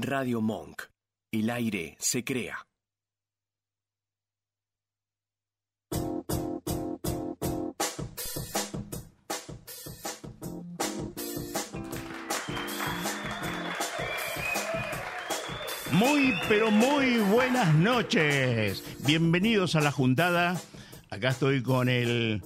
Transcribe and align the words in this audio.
Radio 0.00 0.40
Monk. 0.40 0.82
El 1.32 1.50
aire 1.50 1.96
se 1.98 2.22
crea. 2.22 2.64
Muy, 15.90 16.32
pero 16.48 16.70
muy 16.70 17.18
buenas 17.18 17.74
noches. 17.74 18.84
Bienvenidos 19.04 19.74
a 19.74 19.80
la 19.80 19.90
juntada. 19.90 20.60
Acá 21.10 21.30
estoy 21.30 21.60
con 21.64 21.88
el 21.88 22.40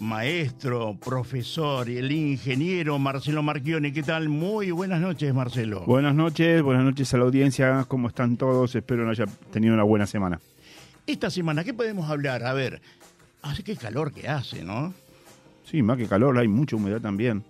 maestro, 0.00 0.96
profesor 0.98 1.88
y 1.88 1.98
el 1.98 2.10
ingeniero 2.10 2.98
Marcelo 2.98 3.42
Marchione. 3.42 3.92
¿Qué 3.92 4.02
tal? 4.02 4.28
Muy 4.28 4.70
buenas 4.70 5.00
noches, 5.00 5.32
Marcelo. 5.34 5.82
Buenas 5.86 6.14
noches, 6.14 6.62
buenas 6.62 6.84
noches 6.84 7.12
a 7.14 7.18
la 7.18 7.24
audiencia. 7.24 7.84
¿Cómo 7.86 8.08
están 8.08 8.36
todos? 8.36 8.74
Espero 8.74 9.04
no 9.04 9.10
haya 9.10 9.26
tenido 9.52 9.74
una 9.74 9.82
buena 9.82 10.06
semana. 10.06 10.40
Esta 11.06 11.30
semana, 11.30 11.64
¿qué 11.64 11.74
podemos 11.74 12.08
hablar? 12.10 12.44
A 12.44 12.52
ver, 12.54 12.80
hace 13.42 13.62
qué 13.62 13.76
calor 13.76 14.12
que 14.12 14.26
hace, 14.28 14.64
¿no? 14.64 14.94
Sí, 15.64 15.82
más 15.82 15.98
que 15.98 16.06
calor, 16.06 16.36
hay 16.38 16.48
mucha 16.48 16.76
humedad 16.76 17.00
también. 17.00 17.44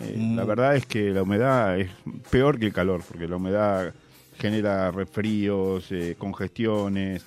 Eh, 0.00 0.14
Mm. 0.16 0.36
La 0.36 0.44
verdad 0.44 0.74
es 0.76 0.86
que 0.86 1.10
la 1.10 1.22
humedad 1.22 1.78
es 1.78 1.90
peor 2.30 2.58
que 2.58 2.66
el 2.66 2.72
calor, 2.72 3.02
porque 3.06 3.28
la 3.28 3.36
humedad 3.36 3.94
genera 4.38 4.90
resfríos, 4.90 5.86
eh, 5.90 6.16
congestiones. 6.18 7.24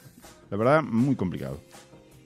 La 0.49 0.57
verdad, 0.57 0.83
muy 0.83 1.16
complicado. 1.16 1.61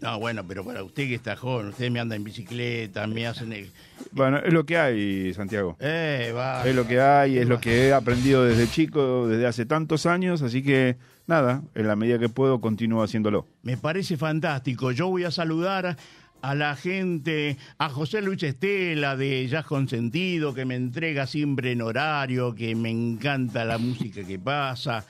No, 0.01 0.19
bueno, 0.19 0.43
pero 0.47 0.65
para 0.65 0.83
usted 0.83 1.07
que 1.07 1.15
está 1.15 1.35
joven, 1.35 1.67
usted 1.67 1.91
me 1.91 1.99
anda 1.99 2.15
en 2.15 2.23
bicicleta, 2.23 3.05
me 3.05 3.27
hacen... 3.27 3.53
el- 3.53 3.69
Bueno, 4.11 4.37
es 4.39 4.51
lo 4.51 4.65
que 4.65 4.75
hay, 4.77 5.31
Santiago. 5.33 5.77
Eh, 5.79 6.33
va. 6.35 6.67
Es 6.67 6.75
lo 6.75 6.87
que 6.87 6.99
hay, 6.99 7.37
es 7.37 7.47
lo 7.47 7.59
que 7.59 7.87
he 7.87 7.93
aprendido 7.93 8.43
desde 8.43 8.67
chico, 8.67 9.27
desde 9.27 9.45
hace 9.45 9.65
tantos 9.67 10.07
años, 10.07 10.41
así 10.41 10.63
que 10.63 10.97
nada, 11.27 11.61
en 11.75 11.87
la 11.87 11.95
medida 11.95 12.17
que 12.17 12.29
puedo 12.29 12.59
continúo 12.59 13.03
haciéndolo. 13.03 13.45
Me 13.61 13.77
parece 13.77 14.17
fantástico. 14.17 14.91
Yo 14.91 15.07
voy 15.07 15.23
a 15.23 15.29
saludar 15.31 15.95
a 16.41 16.55
la 16.55 16.75
gente, 16.75 17.57
a 17.77 17.89
José 17.89 18.23
Luis 18.23 18.41
Estela 18.41 19.15
de 19.15 19.47
Jazz 19.47 19.67
Consentido, 19.67 20.55
que 20.55 20.65
me 20.65 20.73
entrega 20.75 21.27
siempre 21.27 21.73
en 21.73 21.83
horario, 21.83 22.55
que 22.55 22.73
me 22.73 22.89
encanta 22.89 23.63
la 23.65 23.77
música 23.77 24.23
que 24.25 24.39
pasa. 24.39 25.05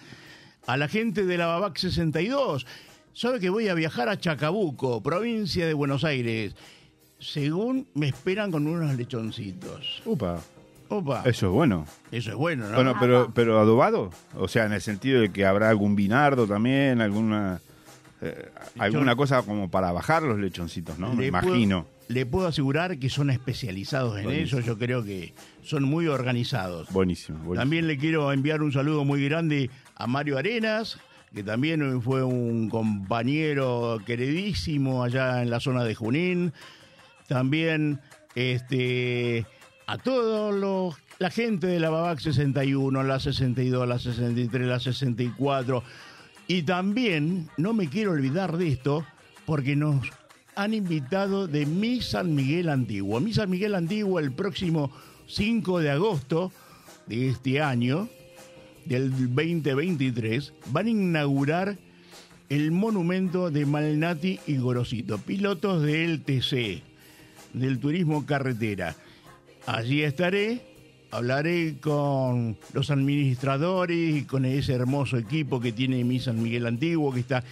A 0.67 0.75
la 0.75 0.89
gente 0.89 1.23
de 1.25 1.37
la 1.37 1.45
Babac 1.47 1.77
62. 1.77 2.67
Sabe 3.13 3.39
que 3.39 3.49
voy 3.49 3.67
a 3.67 3.73
viajar 3.73 4.09
a 4.09 4.17
Chacabuco, 4.19 5.01
provincia 5.03 5.65
de 5.67 5.73
Buenos 5.73 6.03
Aires. 6.03 6.55
Según 7.19 7.87
me 7.93 8.07
esperan 8.07 8.51
con 8.51 8.65
unos 8.67 8.95
lechoncitos. 8.95 10.01
Upa, 10.05 10.39
Opa, 10.89 11.21
eso 11.25 11.47
es 11.47 11.51
bueno. 11.53 11.85
eso 12.11 12.31
es 12.31 12.35
bueno, 12.35 12.67
¿no? 12.67 12.75
Bueno, 12.75 12.95
pero, 12.99 13.31
pero 13.33 13.59
adobado, 13.59 14.09
o 14.35 14.47
sea, 14.47 14.65
en 14.65 14.73
el 14.73 14.81
sentido 14.81 15.21
de 15.21 15.31
que 15.31 15.45
habrá 15.45 15.69
algún 15.69 15.95
vinardo 15.95 16.47
también, 16.47 16.99
alguna 16.99 17.61
eh, 18.21 18.49
alguna 18.77 19.15
cosa 19.15 19.41
como 19.43 19.69
para 19.69 19.91
bajar 19.91 20.23
los 20.23 20.39
lechoncitos, 20.39 20.97
¿no? 20.99 21.09
Me 21.13 21.31
puedo- 21.31 21.45
imagino. 21.55 21.85
le 22.07 22.25
puedo 22.25 22.47
asegurar 22.47 22.97
que 22.97 23.09
son 23.09 23.29
especializados 23.29 24.17
en 24.17 24.25
Buenísimo. 24.25 24.59
eso. 24.59 24.67
Yo 24.67 24.77
creo 24.77 25.03
que 25.03 25.33
son 25.63 25.83
muy 25.83 26.07
organizados. 26.07 26.89
Buenísimo, 26.91 27.37
buenísimo. 27.39 27.55
También 27.61 27.87
le 27.87 27.97
quiero 27.97 28.31
enviar 28.33 28.61
un 28.61 28.71
saludo 28.71 29.05
muy 29.05 29.23
grande 29.23 29.69
a 29.95 30.07
Mario 30.07 30.37
Arenas, 30.37 30.99
que 31.33 31.43
también 31.43 32.01
fue 32.01 32.23
un 32.23 32.69
compañero 32.69 33.99
queridísimo 34.05 35.03
allá 35.03 35.41
en 35.41 35.49
la 35.49 35.59
zona 35.59 35.83
de 35.83 35.95
Junín. 35.95 36.53
También 37.27 38.01
este, 38.35 39.45
a 39.87 39.97
todos 39.97 40.53
los 40.53 40.95
la 41.21 41.29
gente 41.29 41.67
de 41.67 41.79
la 41.79 41.91
Babac 41.91 42.19
61, 42.19 43.03
la 43.03 43.19
62, 43.19 43.87
la 43.87 43.99
63, 43.99 44.67
la 44.67 44.79
64. 44.79 45.83
Y 46.47 46.63
también, 46.63 47.47
no 47.57 47.73
me 47.73 47.89
quiero 47.89 48.11
olvidar 48.11 48.57
de 48.57 48.69
esto, 48.69 49.05
porque 49.45 49.75
nos 49.75 50.07
han 50.55 50.73
invitado 50.73 51.47
de 51.47 51.67
Mi 51.67 52.01
San 52.01 52.33
Miguel 52.33 52.69
Antiguo. 52.69 53.19
Mi 53.19 53.33
San 53.33 53.51
Miguel 53.51 53.75
Antiguo 53.75 54.19
el 54.19 54.31
próximo 54.31 54.91
5 55.27 55.79
de 55.79 55.91
agosto 55.91 56.51
de 57.05 57.29
este 57.29 57.61
año, 57.61 58.09
del 58.85 59.11
2023, 59.11 60.53
van 60.67 60.87
a 60.87 60.89
inaugurar 60.89 61.77
el 62.49 62.71
monumento 62.71 63.49
de 63.49 63.65
Malnati 63.65 64.39
y 64.45 64.57
Gorosito, 64.57 65.17
pilotos 65.19 65.83
del 65.83 66.21
TC, 66.21 66.81
del 67.53 67.79
turismo 67.79 68.25
carretera. 68.25 68.95
Allí 69.65 70.03
estaré, 70.03 70.61
hablaré 71.11 71.77
con 71.79 72.57
los 72.73 72.91
administradores 72.91 74.15
y 74.15 74.23
con 74.23 74.45
ese 74.45 74.73
hermoso 74.73 75.17
equipo 75.17 75.61
que 75.61 75.71
tiene 75.71 76.03
mi 76.03 76.19
San 76.19 76.41
Miguel 76.41 76.65
Antiguo, 76.65 77.13
que 77.13 77.21
está, 77.21 77.43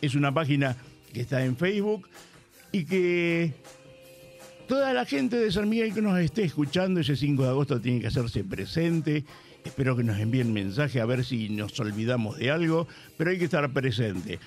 es 0.00 0.14
una 0.14 0.32
página 0.32 0.76
que 1.12 1.22
está 1.22 1.44
en 1.44 1.56
Facebook 1.56 2.08
y 2.70 2.84
que 2.84 3.54
toda 4.68 4.92
la 4.92 5.04
gente 5.04 5.36
de 5.36 5.50
San 5.52 5.68
Miguel 5.68 5.94
que 5.94 6.02
nos 6.02 6.18
esté 6.18 6.44
escuchando 6.44 7.00
ese 7.00 7.16
5 7.16 7.42
de 7.42 7.48
agosto 7.48 7.80
tiene 7.80 8.00
que 8.00 8.08
hacerse 8.08 8.44
presente. 8.44 9.24
Espero 9.64 9.96
que 9.96 10.04
nos 10.04 10.18
envíen 10.18 10.52
mensaje 10.52 11.00
a 11.00 11.06
ver 11.06 11.24
si 11.24 11.48
nos 11.48 11.78
olvidamos 11.80 12.36
de 12.36 12.50
algo, 12.50 12.86
pero 13.16 13.30
hay 13.30 13.38
que 13.38 13.46
estar 13.46 13.72
presente. 13.72 14.38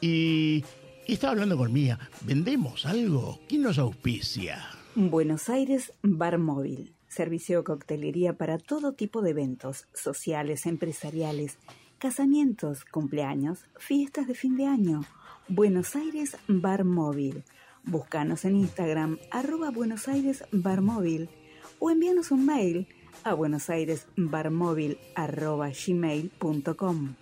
Y, 0.00 0.64
estaba 1.06 1.32
hablando 1.32 1.58
con 1.58 1.72
Mía, 1.72 1.98
¿vendemos 2.22 2.86
algo? 2.86 3.40
¿Quién 3.48 3.62
nos 3.62 3.78
auspicia? 3.78 4.64
Buenos 4.94 5.48
Aires 5.48 5.92
Bar 6.02 6.38
Móvil. 6.38 6.94
Servicio 7.08 7.58
de 7.58 7.64
coctelería 7.64 8.38
para 8.38 8.56
todo 8.56 8.92
tipo 8.92 9.20
de 9.20 9.30
eventos, 9.30 9.88
sociales, 9.92 10.64
empresariales, 10.64 11.58
casamientos, 11.98 12.84
cumpleaños, 12.84 13.66
fiestas 13.76 14.26
de 14.28 14.34
fin 14.34 14.56
de 14.56 14.66
año. 14.66 15.04
Buenos 15.48 15.96
Aires 15.96 16.36
Bar 16.46 16.84
Móvil. 16.84 17.42
Búscanos 17.84 18.44
en 18.44 18.56
Instagram, 18.56 19.18
arroba 19.32 19.70
Buenos 19.70 20.06
Aires 20.08 20.44
Bar 20.52 20.82
Móvil, 20.82 21.28
o 21.80 21.90
envíanos 21.90 22.30
un 22.30 22.46
mail 22.46 22.86
a 23.24 23.34
buenosairesbarmóvil 23.34 24.98
arroba 25.14 25.70
gmail.com. 25.70 27.14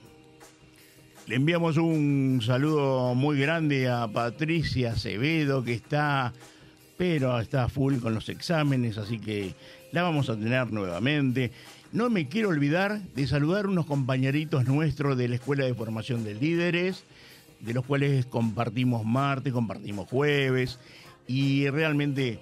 Le 1.27 1.37
enviamos 1.37 1.77
un 1.77 2.41
saludo 2.44 3.15
muy 3.15 3.38
grande 3.38 3.88
a 3.88 4.09
Patricia 4.09 4.93
Acevedo, 4.93 5.62
que 5.62 5.75
está, 5.75 6.33
pero 6.99 7.38
está 7.38 7.69
full 7.69 7.99
con 7.99 8.15
los 8.15 8.28
exámenes, 8.28 8.99
así 8.99 9.19
que 9.19 9.55
la 9.93 10.03
vamos 10.03 10.28
a 10.28 10.37
tener 10.37 10.72
nuevamente. 10.72 11.53
No 11.93 12.11
me 12.11 12.28
quiero 12.28 12.49
olvidar 12.49 13.00
de 13.15 13.27
saludar 13.27 13.67
unos 13.67 13.87
compañeritos 13.87 14.67
nuestros 14.67 15.17
de 15.17 15.28
la 15.28 15.37
Escuela 15.37 15.65
de 15.65 15.75
Formación 15.75 16.25
de 16.25 16.34
Líderes, 16.34 17.05
de 17.61 17.75
los 17.75 17.84
cuales 17.84 18.27
compartimos 18.27 19.05
martes, 19.05 19.53
compartimos 19.53 20.09
jueves, 20.09 20.78
y 21.28 21.69
realmente 21.69 22.41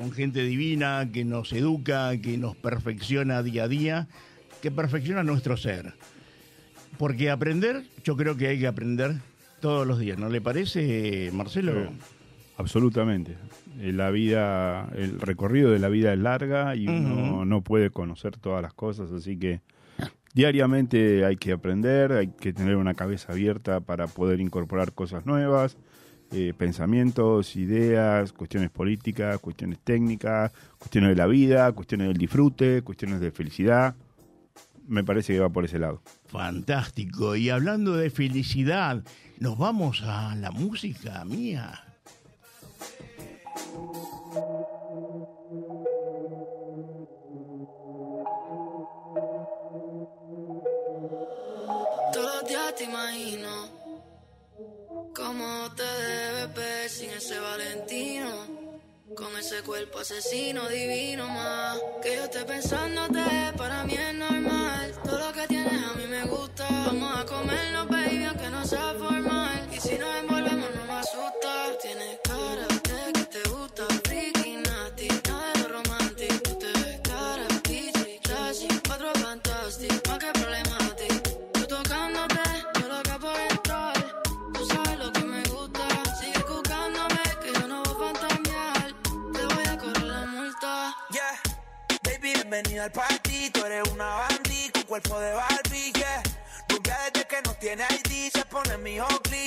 con 0.00 0.12
gente 0.12 0.42
divina 0.42 1.10
que 1.12 1.26
nos 1.26 1.52
educa, 1.52 2.16
que 2.22 2.38
nos 2.38 2.56
perfecciona 2.56 3.42
día 3.42 3.64
a 3.64 3.68
día, 3.68 4.08
que 4.62 4.70
perfecciona 4.70 5.22
nuestro 5.24 5.58
ser. 5.58 5.92
Porque 6.96 7.28
aprender, 7.28 7.84
yo 8.02 8.16
creo 8.16 8.34
que 8.34 8.48
hay 8.48 8.58
que 8.58 8.66
aprender 8.66 9.16
todos 9.60 9.86
los 9.86 9.98
días, 9.98 10.18
¿no 10.18 10.30
le 10.30 10.40
parece, 10.40 11.30
Marcelo? 11.34 11.92
Absolutamente. 12.56 13.36
Eh, 13.78 13.92
La 13.92 14.10
vida, 14.10 14.88
el 14.96 15.20
recorrido 15.20 15.70
de 15.70 15.78
la 15.78 15.90
vida 15.90 16.14
es 16.14 16.18
larga 16.18 16.74
y 16.74 16.88
uno 16.88 17.44
no 17.44 17.60
puede 17.60 17.90
conocer 17.90 18.38
todas 18.38 18.62
las 18.62 18.72
cosas, 18.72 19.12
así 19.12 19.36
que 19.36 19.60
diariamente 20.32 21.26
hay 21.26 21.36
que 21.36 21.52
aprender, 21.52 22.12
hay 22.12 22.28
que 22.28 22.54
tener 22.54 22.76
una 22.76 22.94
cabeza 22.94 23.32
abierta 23.32 23.80
para 23.80 24.06
poder 24.06 24.40
incorporar 24.40 24.94
cosas 24.94 25.26
nuevas, 25.26 25.76
eh, 26.32 26.54
pensamientos, 26.56 27.56
ideas, 27.56 28.32
cuestiones 28.32 28.70
políticas, 28.70 29.40
cuestiones 29.40 29.80
técnicas, 29.80 30.52
cuestiones 30.78 31.10
de 31.10 31.16
la 31.16 31.26
vida, 31.26 31.72
cuestiones 31.72 32.06
del 32.06 32.18
disfrute, 32.18 32.82
cuestiones 32.82 33.20
de 33.20 33.32
felicidad. 33.32 33.96
Me 34.86 35.02
parece 35.02 35.32
que 35.32 35.40
va 35.40 35.48
por 35.48 35.64
ese 35.64 35.80
lado. 35.80 36.02
Fantástico. 36.26 37.34
Y 37.34 37.50
hablando 37.50 37.96
de 37.96 38.10
felicidad, 38.10 39.02
nos 39.40 39.58
vamos 39.58 40.02
a 40.02 40.36
la 40.36 40.52
música 40.52 41.24
mía. 41.24 41.80
Todos 52.12 52.40
los 52.40 52.48
días 52.48 52.74
te 52.76 52.84
imagino 52.84 53.59
cómo 55.30 55.70
te 55.76 55.84
debes 55.84 56.54
ver 56.54 56.90
sin 56.90 57.10
ese 57.10 57.38
Valentino. 57.38 58.30
Con 59.14 59.36
ese 59.36 59.62
cuerpo 59.62 59.98
asesino 59.98 60.68
divino 60.68 61.28
más 61.28 61.76
Que 62.00 62.14
yo 62.16 62.24
esté 62.24 62.44
pensándote 62.44 63.20
para 63.56 63.84
mí 63.84 63.94
es 63.94 64.14
normal. 64.14 64.92
Todo 65.04 65.18
lo 65.18 65.32
que 65.32 65.46
tienes 65.46 65.82
a 65.88 65.92
mí 65.98 66.06
me 66.08 66.24
gusta. 66.24 66.66
Vamos 66.86 67.18
a 67.18 67.24
comernos 67.26 67.88
baby 67.88 68.24
aunque 68.24 68.50
no 68.50 68.64
sea 68.64 68.94
formal 68.98 69.19
al 92.80 92.92
party. 92.92 93.50
Tú 93.50 93.64
eres 93.64 93.88
una 93.90 94.06
bandit 94.06 94.72
con 94.72 94.82
cuerpo 94.84 95.20
de 95.20 95.32
Barbie, 95.32 95.92
yeah. 95.92 96.22
Rubia 96.68 96.96
desde 97.12 97.26
que 97.26 97.42
no 97.42 97.54
tiene 97.54 97.84
ID, 97.84 98.30
se 98.32 98.44
pone 98.46 98.78
mi 98.78 98.96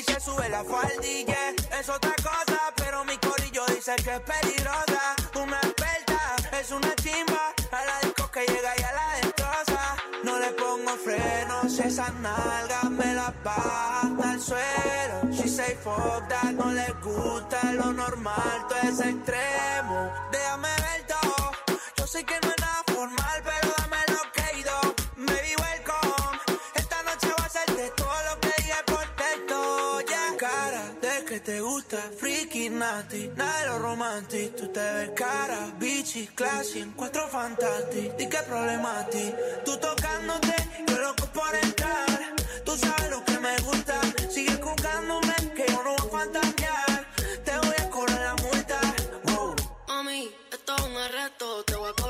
se 0.06 0.19
sube 0.19 0.50
la 0.50 0.63
faldilla. 0.63 1.38
Es 1.80 1.89
otra 1.89 2.13
cosa, 2.18 2.59
pero 2.75 3.03
mi 3.06 3.18
corillo 3.18 3.65
dice 3.68 3.95
que 4.03 4.13
es 4.15 4.19
peligrosa. 4.21 5.15
Una 5.35 5.57
experta, 5.57 6.35
es 6.59 6.71
una 6.71 6.94
chimba. 6.95 7.53
A 7.71 7.85
la 7.85 8.00
disco 8.03 8.30
que 8.31 8.41
llega 8.41 8.74
y 8.77 8.83
a 8.83 8.94
la 8.94 9.15
destroza. 9.21 9.95
No 10.24 10.39
le 10.39 10.50
pongo 10.51 10.95
frenos, 11.03 11.79
esa 11.79 12.09
nalga 12.21 12.83
me 12.89 13.13
la 13.13 13.33
baja 13.44 14.33
el 14.33 14.41
suelo. 14.41 15.31
She 15.31 15.47
say 15.47 15.75
fuck 15.83 16.27
that, 16.29 16.53
no 16.53 16.71
le 16.71 16.88
gusta 17.01 17.74
lo 17.74 17.91
normal, 17.94 18.65
todo 18.69 18.79
es 18.79 19.00
extremo. 19.00 20.12
Déjame 20.31 20.69
ver 20.69 21.07
todo, 21.07 21.51
yo 21.97 22.07
sé 22.07 22.24
que 22.24 22.39
no 22.41 22.62
formal, 23.03 23.41
pero 23.44 23.73
dame 23.79 23.97
lo 24.13 24.59
ido. 24.59 24.77
Baby, 25.17 25.53
welcome. 25.61 26.39
Esta 26.75 27.03
noche 27.03 27.29
va 27.38 27.45
a 27.45 27.73
de 27.73 27.89
todo 27.91 28.17
lo 28.29 28.39
que 28.39 28.51
dije 28.57 28.79
por 28.85 29.05
texto. 29.21 30.01
Ya, 30.11 30.38
cara 30.38 30.83
de 31.01 31.25
que 31.25 31.39
te 31.39 31.59
gusta, 31.59 31.97
freaky, 32.17 32.69
nasty, 32.69 33.29
nada 33.35 33.59
de 33.59 33.65
lo 33.67 33.79
romantic. 33.79 34.55
Tú 34.55 34.67
te 34.71 34.79
ves 34.95 35.11
cara, 35.15 35.59
bichi, 35.79 36.27
classy, 36.27 36.79
en 36.79 36.91
cuatro 36.91 37.27
fantastic. 37.27 38.15
Di 38.17 38.27
que 38.29 38.41
problema 38.44 39.05
ti, 39.11 39.33
tú 39.65 39.77
tocándote, 39.77 40.55
yo 40.88 40.97
loco 41.00 41.25
por 41.38 41.53
entrar. 41.55 42.35
Tú 42.63 42.77
sabes 42.77 43.09
lo 43.09 43.23
que 43.25 43.38
me 43.39 43.55
gusta, 43.67 44.00
sigue 44.29 44.55
jugándome, 44.61 45.35
que 45.55 45.65
yo 45.67 45.83
no 45.83 45.95
voy 45.95 46.07
a 46.07 46.17
fantasear. 46.17 47.00
Te 47.44 47.53
voy 47.63 47.75
a 47.83 47.89
cobrar 47.89 48.21
la 48.29 48.35
multa, 48.44 48.79
wow. 49.25 49.55
Mami, 49.88 50.31
esto 50.51 50.75
es 50.77 50.83
un 50.83 50.95
arresto. 50.95 51.63
Te 51.65 51.75
voy 51.75 51.89
a 51.89 52.02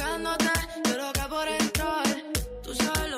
Tocándote, 0.00 0.50
yo 0.88 0.96
loca 0.96 1.28
por 1.28 1.46
entrar. 1.46 2.06
Tú 2.62 2.74
sabes 2.74 3.09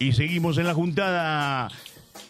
Y 0.00 0.14
seguimos 0.14 0.56
en 0.56 0.66
la 0.66 0.72
juntada 0.72 1.68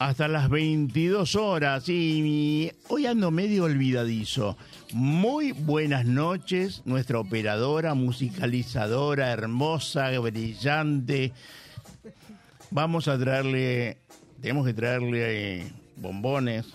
hasta 0.01 0.27
las 0.27 0.49
22 0.49 1.37
horas. 1.37 1.89
Y 1.89 2.73
hoy 2.89 3.07
ando 3.07 3.31
medio 3.31 3.63
olvidadizo. 3.63 4.59
Muy 4.93 5.53
buenas 5.53 6.05
noches, 6.05 6.83
nuestra 6.85 7.21
operadora, 7.21 7.95
musicalizadora, 7.95 9.31
hermosa, 9.31 10.11
brillante. 10.19 11.33
Vamos 12.73 13.07
a 13.07 13.17
traerle, 13.17 13.99
tenemos 14.41 14.67
que 14.67 14.75
traerle 14.75 15.73
bombones 15.95 16.75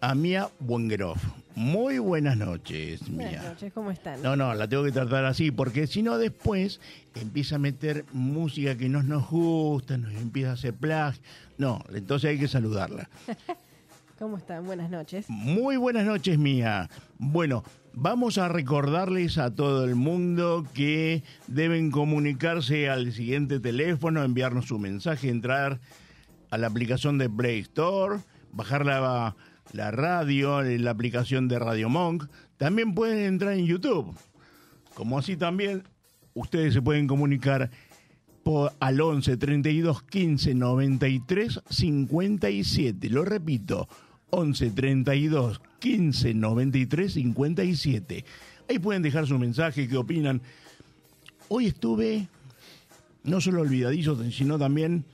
a 0.00 0.16
Mía 0.16 0.48
Buengroff. 0.58 1.22
Muy 1.56 1.98
buenas 1.98 2.36
noches, 2.36 3.08
Mía. 3.08 3.28
Buenas 3.28 3.44
noches, 3.44 3.72
¿cómo 3.72 3.90
están? 3.90 4.22
No, 4.22 4.36
no, 4.36 4.52
la 4.54 4.68
tengo 4.68 4.84
que 4.84 4.92
tratar 4.92 5.24
así, 5.24 5.50
porque 5.50 5.86
si 5.86 6.02
no 6.02 6.18
después 6.18 6.82
empieza 7.14 7.56
a 7.56 7.58
meter 7.58 8.04
música 8.12 8.76
que 8.76 8.90
no 8.90 9.02
nos 9.02 9.30
gusta, 9.30 9.96
nos 9.96 10.12
empieza 10.12 10.50
a 10.50 10.52
hacer 10.52 10.74
plagio. 10.74 11.22
No, 11.56 11.82
entonces 11.94 12.28
hay 12.28 12.38
que 12.38 12.46
saludarla. 12.46 13.08
¿Cómo 14.18 14.36
están? 14.36 14.66
Buenas 14.66 14.90
noches. 14.90 15.30
Muy 15.30 15.78
buenas 15.78 16.04
noches, 16.04 16.38
Mía. 16.38 16.90
Bueno, 17.16 17.64
vamos 17.94 18.36
a 18.36 18.48
recordarles 18.48 19.38
a 19.38 19.54
todo 19.54 19.84
el 19.84 19.94
mundo 19.94 20.66
que 20.74 21.22
deben 21.46 21.90
comunicarse 21.90 22.90
al 22.90 23.12
siguiente 23.12 23.60
teléfono, 23.60 24.22
enviarnos 24.22 24.66
su 24.66 24.78
mensaje, 24.78 25.30
entrar 25.30 25.80
a 26.50 26.58
la 26.58 26.66
aplicación 26.66 27.16
de 27.16 27.30
Play 27.30 27.60
Store, 27.60 28.18
bajar 28.52 28.84
la, 28.84 29.34
la 29.72 29.90
radio, 29.90 30.62
la 30.62 30.90
aplicación 30.90 31.48
de 31.48 31.58
Radio 31.58 31.88
Monk. 31.88 32.28
También 32.56 32.94
pueden 32.94 33.18
entrar 33.24 33.52
en 33.52 33.66
YouTube. 33.66 34.16
Como 34.94 35.18
así 35.18 35.36
también 35.36 35.82
ustedes 36.34 36.74
se 36.74 36.82
pueden 36.82 37.06
comunicar 37.06 37.70
por, 38.42 38.72
al 38.78 39.00
11 39.00 39.36
32 39.36 40.02
15 40.02 40.54
93 40.54 41.60
57. 41.68 43.10
Lo 43.10 43.24
repito, 43.24 43.88
11 44.30 44.70
32 44.70 45.60
15 45.80 46.34
93 46.34 47.12
57. 47.12 48.24
Ahí 48.68 48.78
pueden 48.78 49.02
dejar 49.02 49.26
su 49.26 49.38
mensaje, 49.38 49.88
qué 49.88 49.96
opinan. 49.96 50.40
Hoy 51.48 51.66
estuve 51.66 52.28
no 53.24 53.40
solo 53.40 53.62
olvidadizo, 53.62 54.18
sino 54.30 54.58
también 54.58 55.04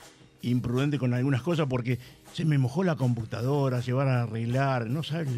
imprudente 0.43 0.99
con 0.99 1.15
algunas 1.15 1.43
cosas 1.43 1.67
porque 1.69 1.99
se 2.33 2.45
me 2.45 2.59
mojó 2.59 2.85
la 2.85 2.97
computadora, 2.97 3.81
llevar 3.81 4.09
a 4.09 4.23
arreglar, 4.23 4.89
no 4.89 5.03
sabes, 5.03 5.29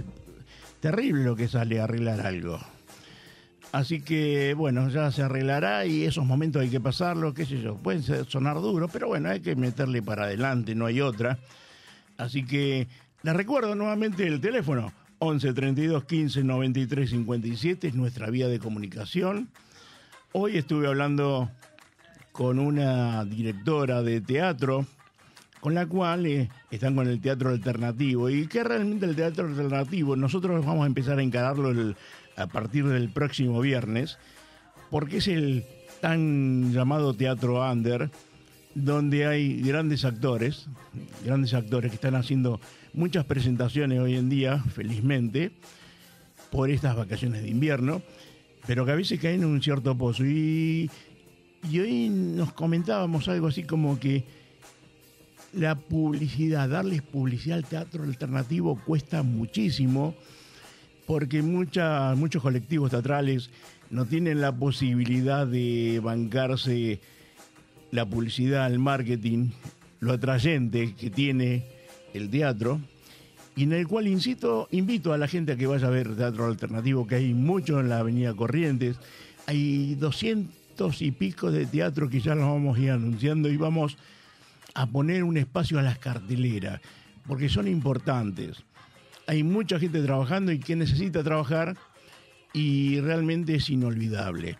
terrible 0.81 1.25
lo 1.25 1.37
que 1.37 1.49
sale 1.49 1.81
arreglar 1.81 2.21
algo. 2.21 2.59
Así 3.73 4.03
que, 4.03 4.55
bueno, 4.55 4.89
ya 4.89 5.11
se 5.11 5.23
arreglará 5.23 5.85
y 5.85 6.05
esos 6.05 6.25
momentos 6.25 6.63
hay 6.63 6.69
que 6.69 6.81
pasarlos, 6.81 7.35
qué 7.35 7.45
sé 7.45 7.61
yo. 7.61 7.75
Pueden 7.77 8.03
sonar 8.29 8.61
duros, 8.61 8.89
pero 8.93 9.09
bueno, 9.09 9.31
hay 9.31 9.41
que 9.41 9.57
meterle 9.57 10.01
para 10.01 10.25
adelante, 10.25 10.77
no 10.77 10.87
hay 10.87 11.01
otra. 11.01 11.39
Así 12.17 12.45
que 12.45 12.87
les 13.23 13.35
recuerdo 13.35 13.75
nuevamente 13.75 14.27
el 14.27 14.41
teléfono 14.41 14.93
11 15.19 15.55
32 15.55 16.05
15 16.05 16.45
93 16.45 17.11
57 17.11 17.89
es 17.89 17.95
nuestra 17.95 18.31
vía 18.31 18.47
de 18.47 18.61
comunicación. 18.61 19.49
Hoy 20.31 20.57
estuve 20.57 20.87
hablando 20.87 21.51
con 22.31 22.61
una 22.61 23.25
directora 23.25 24.03
de 24.03 24.21
teatro 24.21 24.87
con 25.65 25.75
la 25.75 25.87
cual 25.87 26.27
eh, 26.27 26.51
están 26.71 26.95
con 26.95 27.09
el 27.09 27.23
teatro 27.23 27.49
alternativo 27.49 28.29
y 28.29 28.47
que 28.49 28.63
realmente 28.63 29.07
el 29.07 29.17
teatro 29.17 29.47
alternativo 29.47 30.15
nosotros 30.15 30.63
vamos 30.63 30.85
a 30.85 30.87
empezar 30.87 31.19
a 31.19 31.23
encararlo 31.23 31.95
a 32.37 32.47
partir 32.49 32.85
del 32.87 33.09
próximo 33.09 33.63
viernes 33.63 34.19
porque 34.91 35.17
es 35.17 35.29
el 35.29 35.65
tan 36.03 36.71
llamado 36.71 37.15
teatro 37.15 37.63
under 37.63 38.11
donde 38.75 39.25
hay 39.25 39.63
grandes 39.63 40.05
actores, 40.05 40.67
grandes 41.25 41.55
actores 41.55 41.91
que 41.91 41.95
están 41.95 42.15
haciendo 42.15 42.61
muchas 42.93 43.25
presentaciones 43.25 44.01
hoy 44.01 44.17
en 44.17 44.29
día, 44.29 44.59
felizmente, 44.59 45.51
por 46.53 46.69
estas 46.69 46.95
vacaciones 46.95 47.43
de 47.43 47.49
invierno, 47.49 48.03
pero 48.67 48.85
que 48.85 48.93
a 48.93 48.97
veces 48.97 49.19
caen 49.19 49.41
en 49.41 49.49
un 49.49 49.63
cierto 49.63 49.97
pozo. 49.97 50.27
Y 50.27 50.91
hoy 51.73 52.11
nos 52.11 52.53
comentábamos 52.53 53.29
algo 53.29 53.47
así 53.47 53.63
como 53.63 53.99
que 53.99 54.44
la 55.57 55.77
publicidad, 55.77 56.69
darles 56.69 57.03
publicidad 57.03 57.59
al 57.59 57.65
teatro 57.65 58.05
alternativo 58.05 58.81
cuesta 58.85 59.23
muchísimo 59.23 60.15
porque 61.07 61.43
muchos 61.43 62.43
colectivos 62.43 62.91
teatrales 62.91 63.51
no 63.91 64.07
tienen 64.07 64.41
la 64.41 64.53
posibilidad 64.57 65.47
de 65.47 66.01
bancarse 66.03 67.01
la 67.91 68.07
publicidad, 68.07 68.73
el 68.73 68.79
marketing, 68.79 69.51
lo 70.01 70.13
atrayente 70.13 70.95
que 70.95 71.11
tiene 71.11 71.65
el 72.15 72.31
teatro, 72.31 72.81
y 73.57 73.65
en 73.65 73.73
el 73.73 73.87
cual 73.87 74.09
insisto, 74.09 74.67
invito 74.73 75.13
a 75.13 75.19
la 75.19 75.29
gente 75.29 75.53
a 75.53 75.57
que 75.57 75.67
vaya 75.67 75.87
a 75.87 75.91
ver 75.91 76.17
teatro 76.17 76.47
alternativo, 76.47 77.07
que 77.07 77.17
hay 77.17 77.35
mucho 77.35 77.79
en 77.79 77.89
la 77.89 78.01
Avenida 78.01 78.35
Corrientes, 78.35 78.97
hay 79.47 79.95
200 79.95 81.03
y 81.03 81.13
pico 81.13 81.53
de 81.53 81.67
teatros 81.67 82.11
que 82.11 82.21
ya 82.21 82.35
los 82.35 82.47
vamos 82.47 82.77
a 82.77 82.81
ir 82.81 82.91
anunciando 82.91 83.49
y 83.49 83.57
vamos 83.57 83.97
a 84.75 84.87
poner 84.87 85.25
un 85.25 85.37
espacio 85.37 85.79
a 85.79 85.83
las 85.83 85.99
carteleras, 85.99 86.81
porque 87.27 87.49
son 87.49 87.69
importantes. 87.69 88.65
Hay 89.27 89.43
mucha 89.43 89.79
gente 89.79 90.03
trabajando 90.03 90.53
y 90.53 90.59
que 90.59 90.77
necesita 90.77 91.23
trabajar 91.23 91.77
y 92.53 93.01
realmente 93.01 93.55
es 93.55 93.71
inolvidable. 93.71 94.59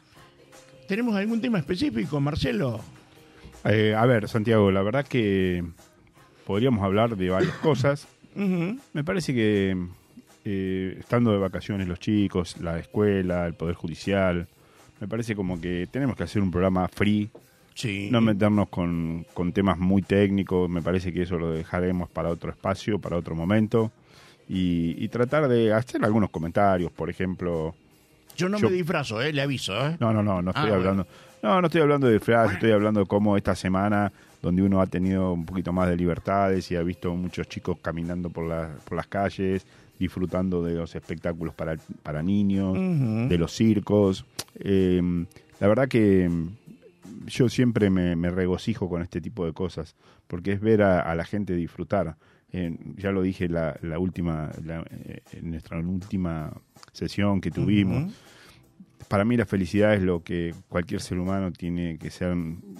¿Tenemos 0.89 1.15
algún 1.17 1.41
tema 1.41 1.59
específico, 1.59 2.21
Marcelo? 2.21 2.81
Eh, 3.65 3.95
a 3.97 4.05
ver, 4.07 4.29
Santiago, 4.29 4.71
la 4.71 4.83
verdad 4.83 5.07
que 5.07 5.65
podríamos 6.47 6.85
hablar 6.85 7.17
de 7.17 7.31
varias 7.31 7.55
cosas. 7.57 8.07
Me 8.35 9.05
parece 9.05 9.35
que 9.35 9.77
eh, 10.45 10.97
estando 10.99 11.33
de 11.33 11.39
vacaciones 11.39 11.89
los 11.89 11.99
chicos, 11.99 12.59
la 12.61 12.79
escuela, 12.79 13.47
el 13.47 13.55
Poder 13.55 13.75
Judicial, 13.75 14.47
me 15.01 15.09
parece 15.09 15.35
como 15.35 15.61
que 15.61 15.89
tenemos 15.91 16.17
que 16.17 16.25
hacer 16.25 16.43
un 16.43 16.51
programa 16.51 16.87
free, 16.89 17.31
Sí. 17.75 18.09
no 18.11 18.21
meternos 18.21 18.69
con, 18.69 19.27
con 19.35 19.53
temas 19.53 19.79
muy 19.79 20.01
técnicos, 20.03 20.71
me 20.71 20.81
parece 20.81 21.13
que 21.13 21.23
eso 21.23 21.37
lo 21.39 21.51
dejaremos 21.51 22.09
para 22.09 22.29
otro 22.31 22.51
espacio, 22.51 22.99
para 23.01 23.17
otro 23.17 23.35
momento, 23.35 23.91
y, 24.49 24.95
y 25.03 25.09
tratar 25.09 25.49
de 25.49 25.73
hacer 25.73 26.05
algunos 26.05 26.31
comentarios, 26.31 26.93
por 26.93 27.11
ejemplo... 27.11 27.75
Yo 28.37 28.49
no 28.49 28.59
yo- 28.59 28.69
me 28.71 28.77
disfrazo, 28.77 29.21
eh, 29.23 29.33
le 29.33 29.43
aviso. 29.43 29.75
¿eh? 29.89 29.97
No, 30.01 30.13
no, 30.13 30.23
no, 30.23 30.41
no 30.43 30.51
estoy 30.53 30.71
Ah, 30.71 30.75
hablando... 30.75 31.07
No, 31.43 31.61
no 31.61 31.67
estoy 31.67 31.83
hablando 31.83 32.07
de 32.07 32.21
frases, 32.21 32.55
estoy 32.55 32.71
hablando 32.71 33.01
de 33.01 33.07
cómo 33.07 33.37
esta 33.37 33.55
semana, 33.55 34.11
donde 34.41 34.63
uno 34.63 34.81
ha 34.81 34.87
tenido 34.87 35.33
un 35.33 35.45
poquito 35.45 35.73
más 35.75 35.89
de 35.91 35.97
libertades 35.97 36.71
y 36.71 36.77
ha 36.77 36.83
visto 36.83 37.15
muchos 37.15 37.49
chicos 37.49 37.77
caminando 37.83 38.31
por, 38.31 38.47
la- 38.49 38.71
por 38.85 38.97
las 38.97 39.07
calles, 39.09 39.67
disfrutando 39.99 40.63
de 40.65 40.75
los 40.75 40.95
espectáculos 40.95 41.55
para, 41.55 41.77
para 42.03 42.23
niños, 42.23 42.75
de 43.29 43.37
los 43.37 43.53
circos. 43.53 44.25
Eh, 44.59 45.03
la 45.61 45.69
verdad 45.69 45.87
que 45.89 46.31
yo 47.27 47.49
siempre 47.49 47.91
me, 47.91 48.17
me 48.17 48.31
regocijo 48.31 48.89
con 48.89 49.03
este 49.03 49.21
tipo 49.21 49.45
de 49.47 49.53
cosas, 49.53 49.95
porque 50.27 50.53
es 50.53 50.61
ver 50.61 50.83
a, 50.83 51.01
a 51.01 51.15
la 51.15 51.25
gente 51.25 51.55
disfrutar. 51.55 52.17
Eh, 52.53 52.77
ya 52.97 53.11
lo 53.11 53.23
dije 53.23 53.49
la, 53.49 53.77
la 53.83 53.99
última, 53.99 54.51
la- 54.65 54.85
eh, 54.91 55.23
en 55.33 55.51
nuestra 55.51 55.79
última 55.79 56.53
sesión 56.93 57.41
que 57.41 57.51
tuvimos. 57.51 58.13
Para 59.09 59.25
mí 59.25 59.37
la 59.37 59.45
felicidad 59.45 59.93
es 59.95 60.03
lo 60.03 60.23
que 60.23 60.55
cualquier 60.69 61.01
ser 61.01 61.19
humano 61.19 61.53
tiene 61.53 61.99
que 61.99 62.11
ser 62.11 62.35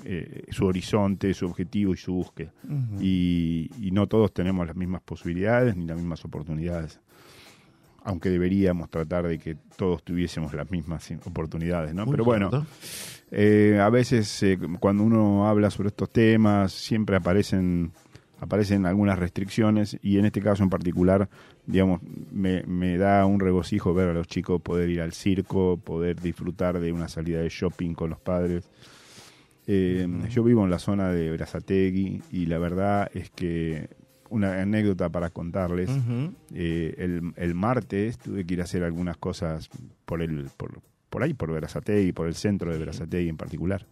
eh, 0.05 0.45
su 0.51 0.65
horizonte, 0.65 1.35
su 1.35 1.45
objetivo 1.47 1.93
y 1.93 1.97
su 1.99 2.15
búsqueda. 2.15 2.53
Y, 3.01 3.71
y 3.81 3.91
no 3.91 4.07
todos 4.07 4.33
tenemos 4.33 4.67
las 4.67 4.75
mismas 4.77 5.03
posibilidades 5.03 5.77
ni 5.77 5.85
las 5.87 5.97
mismas 5.99 6.25
oportunidades. 6.25 6.99
Aunque 8.05 8.29
deberíamos 8.31 8.91
tratar 8.91 9.27
de 9.27 9.39
que 9.39 9.57
todos 9.77 10.03
tuviésemos 10.03 10.53
las 10.55 10.71
mismas 10.71 11.11
oportunidades, 11.25 11.95
¿no? 11.95 12.05
Muy 12.05 12.13
Pero 12.13 12.25
bueno, 12.25 12.51
cierto. 12.51 12.67
Eh, 13.31 13.79
a 13.81 13.89
veces 13.91 14.43
eh, 14.43 14.59
cuando 14.81 15.03
uno 15.05 15.49
habla 15.49 15.71
sobre 15.71 15.89
estos 15.89 16.11
temas 16.11 16.73
siempre 16.73 17.17
aparecen 17.17 17.93
aparecen 18.41 18.85
algunas 18.85 19.19
restricciones 19.19 19.97
y 20.03 20.19
en 20.19 20.27
este 20.27 20.43
caso 20.43 20.63
en 20.63 20.69
particular, 20.69 21.31
digamos, 21.67 22.01
me, 22.31 22.63
me 22.65 22.99
da 22.99 23.25
un 23.25 23.41
regocijo 23.41 23.95
ver 23.95 24.09
a 24.09 24.13
los 24.13 24.27
chicos 24.27 24.61
poder 24.61 24.91
ir 24.91 25.01
al 25.01 25.13
circo, 25.13 25.79
poder 25.79 26.21
disfrutar 26.21 26.79
de 26.79 26.93
una 26.93 27.09
salida 27.09 27.41
de 27.41 27.49
shopping 27.49 27.95
con 27.95 28.11
los 28.11 28.21
padres. 28.21 28.69
Eh, 29.67 30.07
Yo 30.31 30.45
vivo 30.45 30.63
en 30.65 30.71
la 30.71 30.79
zona 30.79 31.11
de 31.11 31.31
Brazategui 31.31 32.23
y 32.31 32.47
la 32.47 32.59
verdad 32.59 33.11
es 33.15 33.31
que 33.31 33.89
una 34.29 34.61
anécdota 34.61 35.09
para 35.09 35.31
contarles. 35.31 35.89
Eh, 36.53 36.95
el, 36.99 37.33
el 37.37 37.55
martes 37.55 38.19
tuve 38.19 38.45
que 38.45 38.55
ir 38.55 38.61
a 38.61 38.65
hacer 38.65 38.83
algunas 38.83 39.17
cosas 39.17 39.71
por 40.05 40.21
el 40.21 40.51
por, 40.57 40.83
por 41.15 41.23
ahí, 41.23 41.33
por 41.33 41.53
Verazategui, 41.53 42.11
por 42.11 42.27
el 42.27 42.35
centro 42.35 42.73
de 42.73 42.79
Verazategui 42.79 43.29
en 43.29 43.37
particular. 43.37 43.87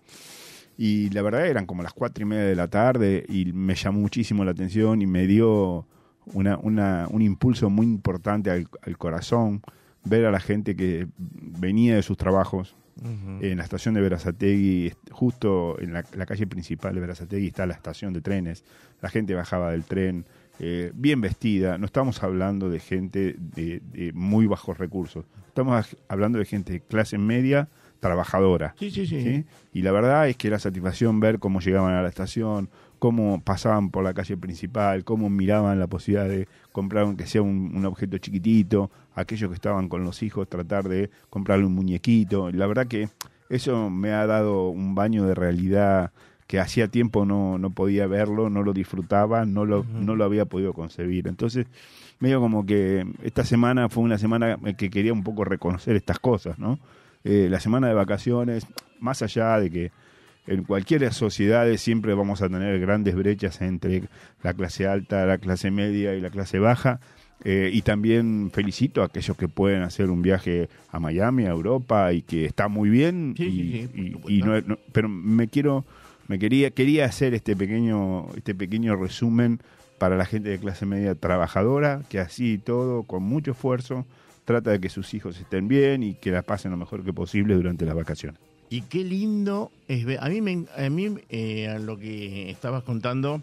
Y 0.76 1.09
la 1.11 1.23
verdad 1.23 1.47
eran 1.47 1.67
como 1.67 1.85
las 1.85 1.93
cuatro 1.93 2.23
y 2.23 2.26
media 2.26 2.43
de 2.43 2.57
la 2.57 2.67
tarde 2.67 3.25
y 3.29 3.52
me 3.52 3.76
llamó 3.76 4.00
muchísimo 4.00 4.45
la 4.45 4.50
atención 4.50 5.00
y 5.02 5.07
me 5.07 5.29
dio 5.29 5.87
una, 6.35 6.59
una, 6.59 7.07
un 7.09 7.23
impulso 7.23 7.71
muy 7.71 7.87
importante 7.87 8.50
al, 8.50 8.67
al 8.85 8.99
corazón 8.99 9.62
ver 10.02 10.26
a 10.26 10.33
la 10.33 10.41
gente 10.41 10.75
que 10.75 11.07
venía 11.17 11.95
de 11.95 12.02
sus 12.02 12.17
trabajos 12.17 12.75
Ujú. 12.97 13.38
en 13.41 13.59
la 13.59 13.62
estación 13.62 13.95
de 13.95 14.00
Verazategui, 14.00 14.93
justo 15.12 15.79
en 15.81 15.93
la, 15.93 16.05
la 16.17 16.26
calle 16.26 16.49
principal 16.49 16.93
de 16.93 17.00
Verazategui 17.02 17.47
está 17.47 17.67
la 17.67 17.75
estación 17.75 18.12
de 18.12 18.21
trenes. 18.21 18.64
La 19.00 19.11
gente 19.11 19.33
bajaba 19.35 19.71
del 19.71 19.85
tren 19.85 20.26
eh, 20.59 20.93
bien 20.95 21.21
vestida. 21.21 21.79
No 21.79 21.87
estamos 21.87 22.23
hablando 22.23 22.71
de 22.71 22.81
gente 22.81 23.37
de, 23.39 23.81
de 23.93 24.13
muy 24.13 24.47
bajos 24.47 24.79
recursos. 24.79 25.25
Estamos 25.49 25.97
hablando 26.09 26.39
de 26.39 26.45
gente 26.45 26.73
de 26.73 26.81
clase 26.81 27.19
media, 27.19 27.69
trabajadora. 28.01 28.75
Sí, 28.79 28.91
sí, 28.91 29.07
sí. 29.07 29.23
¿sí? 29.23 29.45
Y 29.73 29.83
la 29.83 29.93
verdad 29.93 30.29
es 30.29 30.37
que 30.37 30.51
la 30.51 30.59
satisfacción 30.59 31.21
ver 31.21 31.39
cómo 31.39 31.61
llegaban 31.61 31.95
a 31.95 32.03
la 32.03 32.09
estación, 32.09 32.69
cómo 32.99 33.43
pasaban 33.43 33.91
por 33.91 34.03
la 34.03 34.13
calle 34.13 34.37
principal, 34.37 35.05
cómo 35.05 35.31
miraban 35.31 35.79
la 35.79 35.87
posibilidad 35.87 36.29
de 36.29 36.49
comprar 36.73 37.05
aunque 37.05 37.27
sea 37.27 37.43
un, 37.43 37.73
un 37.75 37.85
objeto 37.87 38.19
chiquitito, 38.19 38.91
aquellos 39.15 39.51
que 39.51 39.55
estaban 39.55 39.89
con 39.89 40.05
los 40.05 40.23
hijos 40.23 40.49
tratar 40.49 40.89
de 40.89 41.11
comprarle 41.31 41.65
un 41.65 41.75
muñequito. 41.75 42.51
La 42.51 42.67
verdad 42.67 42.89
que 42.89 43.09
eso 43.49 43.89
me 43.91 44.11
ha 44.11 44.27
dado 44.27 44.69
un 44.69 44.95
baño 44.95 45.25
de 45.25 45.35
realidad 45.35 46.13
que 46.53 46.61
hacía 46.61 46.87
tiempo 46.87 47.25
no, 47.25 47.57
no 47.57 47.71
podía 47.71 48.07
verlo, 48.07 48.51
no 48.51 48.63
lo 48.63 48.75
disfrutaba, 48.75 49.47
no 49.47 49.65
lo, 49.65 49.85
no 49.85 50.17
lo 50.17 50.25
había 50.25 50.45
podido 50.45 50.75
concebir. 50.75 51.27
Entonces, 51.27 51.67
medio 52.21 52.41
como 52.41 52.67
que 52.67 53.07
esta 53.23 53.43
semana 53.47 53.89
fue 53.89 54.05
una 54.05 54.19
semana 54.19 54.59
que 54.77 54.91
quería 54.91 55.15
un 55.15 55.25
poco 55.25 55.47
reconocer 55.47 55.97
estas 55.97 56.19
cosas, 56.19 56.59
¿no? 56.59 56.79
Eh, 57.25 57.47
la 57.51 57.59
semana 57.59 57.89
de 57.89 57.95
vacaciones, 57.95 58.67
más 59.01 59.23
allá 59.23 59.59
de 59.59 59.71
que 59.71 59.93
en 60.47 60.65
cualquier 60.65 61.11
sociedad 61.15 61.67
siempre 61.79 62.13
vamos 62.13 62.43
a 62.43 62.51
tener 62.51 62.79
grandes 62.81 63.15
brechas 63.15 63.63
entre 63.63 64.03
la 64.43 64.53
clase 64.53 64.87
alta, 64.87 65.25
la 65.25 65.39
clase 65.39 65.71
media 65.71 66.15
y 66.15 66.21
la 66.21 66.29
clase 66.29 66.59
baja. 66.59 67.01
eh, 67.45 67.71
y 67.73 67.81
también 67.83 68.51
felicito 68.53 69.01
a 69.03 69.07
aquellos 69.07 69.37
que 69.39 69.49
pueden 69.49 69.83
hacer 69.83 70.11
un 70.11 70.21
viaje 70.21 70.69
a 70.93 71.01
Miami, 71.01 71.45
a 71.47 71.51
Europa 71.51 72.13
y 72.13 72.21
que 72.23 72.45
está 72.45 72.69
muy 72.69 72.89
bien. 72.91 73.35
Sí, 73.39 73.43
y, 73.45 73.51
sí, 73.51 73.73
sí, 73.73 73.89
por 73.89 73.99
y- 74.05 74.11
supuesto. 74.13 74.31
y 74.31 74.43
no- 74.43 74.61
no- 74.61 74.79
pero 74.93 75.09
me 75.09 75.49
quiero, 75.49 75.85
me 76.33 76.39
quería, 76.39 76.71
quería 76.71 77.05
hacer 77.05 77.35
este 77.35 77.55
pequeño, 77.55 78.27
este 78.35 78.55
pequeño 78.55 78.97
resumen 78.97 79.61
para 79.99 80.17
la 80.17 80.25
gente 80.25 80.49
de 80.49 80.59
clase 80.59 80.87
media 80.87 81.15
trabajadora, 81.15 82.01
que 82.09 82.21
así 82.21 82.55
y 82.55 82.59
todo, 82.59 83.03
con 83.03 83.23
mucho 83.23 83.51
esfuerzo, 83.51 84.07
trata 84.47 84.71
de 84.71 84.81
que 84.81 84.89
sus 84.89 85.12
hijos 85.12 85.39
estén 85.39 85.69
bien 85.69 86.03
y 86.03 86.15
que 86.15 86.31
la 86.31 86.41
pasen 86.41 86.71
lo 86.71 86.79
mejor 86.79 87.05
que 87.05 87.12
posible 87.12 87.55
durante 87.55 87.85
las 87.85 87.95
vacaciones. 87.95 88.41
Y 88.71 88.81
qué 88.81 89.05
lindo 89.05 89.71
es 89.89 90.07
ver. 90.07 90.21
A 90.23 90.31
mí, 90.31 90.41
me, 90.41 90.65
a 90.75 90.89
mí 90.89 91.19
eh, 91.29 91.69
a 91.69 91.79
lo 91.79 91.99
que 91.99 92.49
estabas 92.49 92.83
contando, 92.83 93.43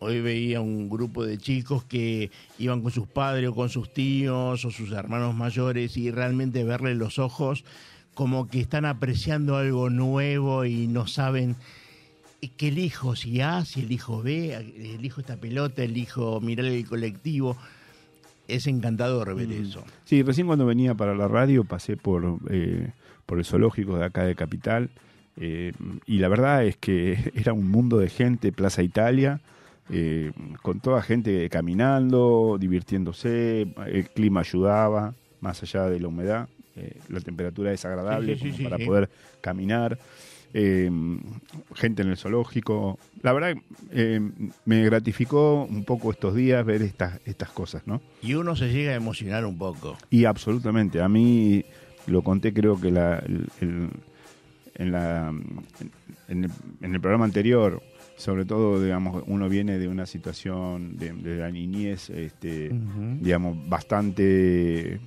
hoy 0.00 0.20
veía 0.20 0.60
un 0.60 0.90
grupo 0.90 1.24
de 1.24 1.38
chicos 1.38 1.84
que 1.84 2.32
iban 2.58 2.82
con 2.82 2.90
sus 2.90 3.06
padres 3.06 3.50
o 3.50 3.54
con 3.54 3.68
sus 3.68 3.94
tíos 3.94 4.64
o 4.64 4.70
sus 4.72 4.90
hermanos 4.90 5.32
mayores 5.36 5.96
y 5.96 6.10
realmente 6.10 6.64
verle 6.64 6.96
los 6.96 7.20
ojos 7.20 7.64
como 8.18 8.48
que 8.48 8.58
están 8.58 8.84
apreciando 8.84 9.56
algo 9.56 9.90
nuevo 9.90 10.64
y 10.64 10.88
no 10.88 11.06
saben 11.06 11.54
que 12.56 12.66
el 12.66 12.80
hijo 12.80 13.14
si 13.14 13.40
A, 13.40 13.64
si 13.64 13.82
el 13.82 13.92
hijo 13.92 14.24
B, 14.24 14.54
el 14.54 15.04
hijo 15.04 15.20
esta 15.20 15.36
pelota, 15.36 15.84
el 15.84 15.96
hijo 15.96 16.40
mirar 16.40 16.66
el 16.66 16.84
colectivo. 16.84 17.56
Es 18.48 18.66
encantador 18.66 19.36
ver 19.36 19.52
eso. 19.52 19.84
Sí, 20.04 20.24
recién 20.24 20.48
cuando 20.48 20.66
venía 20.66 20.96
para 20.96 21.14
la 21.14 21.28
radio 21.28 21.62
pasé 21.62 21.96
por, 21.96 22.40
eh, 22.50 22.90
por 23.24 23.38
el 23.38 23.44
zoológico 23.44 23.96
de 23.96 24.06
acá 24.06 24.24
de 24.24 24.34
Capital 24.34 24.90
eh, 25.36 25.72
y 26.04 26.18
la 26.18 26.26
verdad 26.26 26.64
es 26.64 26.76
que 26.76 27.30
era 27.36 27.52
un 27.52 27.70
mundo 27.70 27.98
de 27.98 28.08
gente, 28.08 28.50
Plaza 28.50 28.82
Italia, 28.82 29.40
eh, 29.90 30.32
con 30.62 30.80
toda 30.80 31.02
gente 31.02 31.48
caminando, 31.50 32.56
divirtiéndose, 32.58 33.68
el 33.86 34.10
clima 34.10 34.40
ayudaba, 34.40 35.14
más 35.40 35.62
allá 35.62 35.84
de 35.84 36.00
la 36.00 36.08
humedad, 36.08 36.48
eh, 36.78 36.96
la 37.08 37.20
temperatura 37.20 37.72
es 37.72 37.84
agradable 37.84 38.36
Sí, 38.38 38.52
sí, 38.52 38.62
para 38.62 38.78
poder 38.78 39.10
caminar. 39.40 39.98
eh, 40.54 40.90
gente 41.74 42.00
en 42.02 42.08
el 42.08 42.16
zoológico. 42.16 42.98
La 43.22 43.32
verdad, 43.34 43.54
eh, 43.90 44.18
me 44.64 44.82
gratificó 44.84 45.64
un 45.64 45.84
poco 45.84 46.10
estos 46.10 46.34
días 46.34 46.64
ver 46.64 46.80
estas, 46.80 47.20
estas 47.26 47.50
cosas, 47.50 47.86
¿no? 47.86 48.00
Y 48.22 48.32
uno 48.34 48.56
se 48.56 48.68
llega 48.72 48.92
a 48.92 48.94
emocionar 48.94 49.44
un 49.44 49.58
poco. 49.58 49.98
Y 50.08 50.24
absolutamente. 50.24 51.02
A 51.02 51.08
mí 51.10 51.64
lo 52.06 52.22
conté, 52.22 52.54
creo 52.54 52.80
que 52.80 52.90
la, 52.90 53.18
el- 53.18 53.46
el- 53.60 53.90
en, 54.76 54.92
la, 54.92 55.34
en, 56.28 56.44
el, 56.44 56.50
en 56.80 56.94
el 56.94 57.00
programa 57.00 57.24
anterior. 57.26 57.82
sobre 58.16 58.44
todo, 58.46 58.82
digamos, 58.82 59.22
uno 59.26 59.48
viene 59.48 59.78
de 59.78 59.86
una 59.86 60.06
situación 60.06 60.96
de, 60.96 61.12
de 61.12 61.36
la 61.36 61.50
niñez, 61.50 62.10
este, 62.10 62.70
digamos, 63.20 63.68
bastante, 63.68 64.98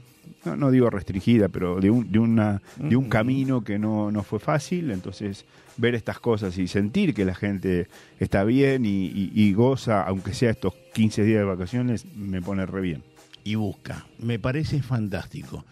no, 0.45 0.55
no 0.55 0.71
digo 0.71 0.89
restringida, 0.89 1.49
pero 1.49 1.79
de 1.79 1.89
un, 1.89 2.11
de 2.11 2.19
una, 2.19 2.61
de 2.77 2.95
un 2.95 3.03
Ujú. 3.05 3.09
camino 3.09 3.63
que 3.63 3.77
no, 3.79 4.11
no 4.11 4.23
fue 4.23 4.39
fácil, 4.39 4.91
entonces 4.91 5.45
ver 5.77 5.95
estas 5.95 6.19
cosas 6.19 6.57
y 6.57 6.67
sentir 6.67 7.13
que 7.13 7.25
la 7.25 7.35
gente 7.35 7.87
está 8.19 8.43
bien 8.43 8.85
y, 8.85 9.05
y- 9.07 9.31
y 9.33 9.53
goza, 9.53 10.03
aunque 10.03 10.33
sea 10.33 10.51
estos 10.51 10.73
15 10.93 11.23
días 11.23 11.39
de 11.39 11.45
vacaciones, 11.45 12.05
me 12.15 12.41
pone 12.41 12.65
re 12.65 12.81
bien. 12.81 13.03
Y 13.43 13.55
busca. 13.55 14.05
Me 14.19 14.37
parece 14.39 14.81
fantástico. 14.83 15.65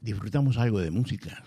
¿Disfrutamos 0.00 0.58
algo 0.58 0.78
de 0.80 0.90
música? 0.92 1.42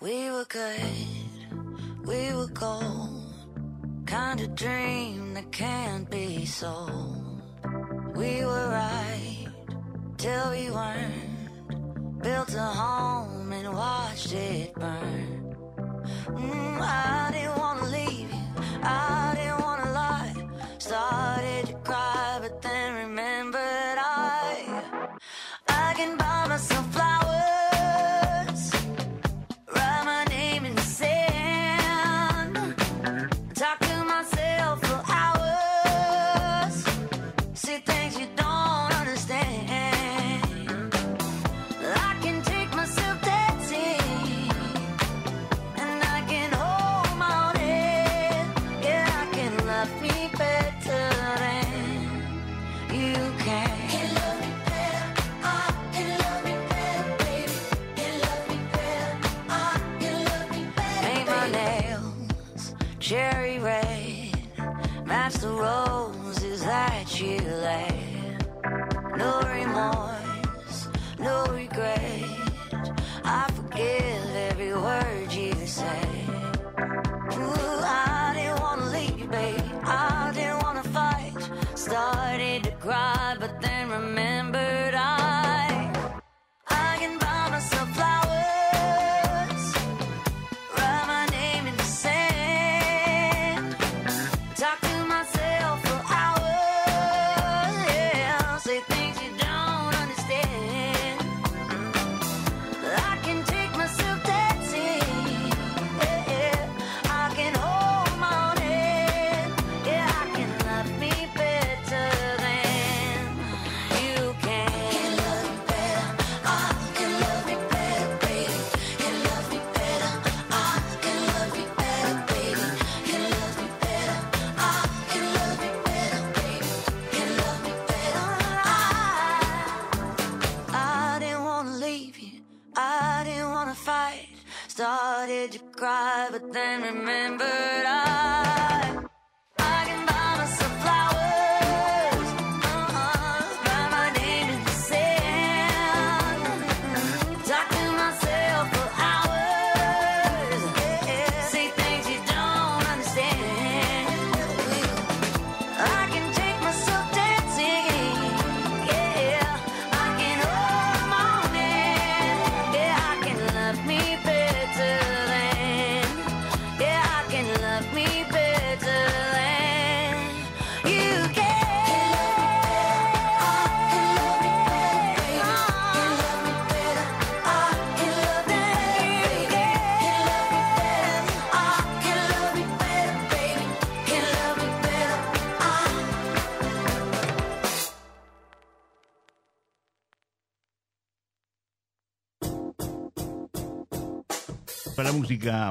We 0.00 0.30
were 0.30 0.44
good, 0.44 1.27
we 2.08 2.32
were 2.34 2.48
gold. 2.48 3.34
Kind 4.06 4.40
of 4.40 4.54
dream 4.54 5.34
that 5.34 5.52
can't 5.52 6.10
be 6.10 6.46
sold. 6.46 7.42
We 8.16 8.44
were 8.44 8.68
right 8.70 9.48
till 10.16 10.50
we 10.50 10.70
weren't. 10.70 12.22
Built 12.22 12.54
a 12.54 12.70
home 12.82 13.52
and 13.52 13.68
watched 13.74 14.32
it 14.32 14.74
burn. 14.74 15.54
Mm, 16.28 16.80
I 16.80 17.30
didn't 17.34 17.58
wanna 17.58 17.86
leave 17.98 18.30
you, 18.36 18.46
I 18.82 19.34
didn't 19.36 19.60
wanna 19.60 19.92
lie. 19.92 20.34
Started 20.78 21.66
to 21.66 21.74
cry, 21.88 22.38
but 22.40 22.62
then 22.62 22.88
remembered 23.04 23.98
I, 23.98 24.82
I 25.68 25.94
can 25.94 26.16
buy 26.16 26.46
myself 26.48 26.87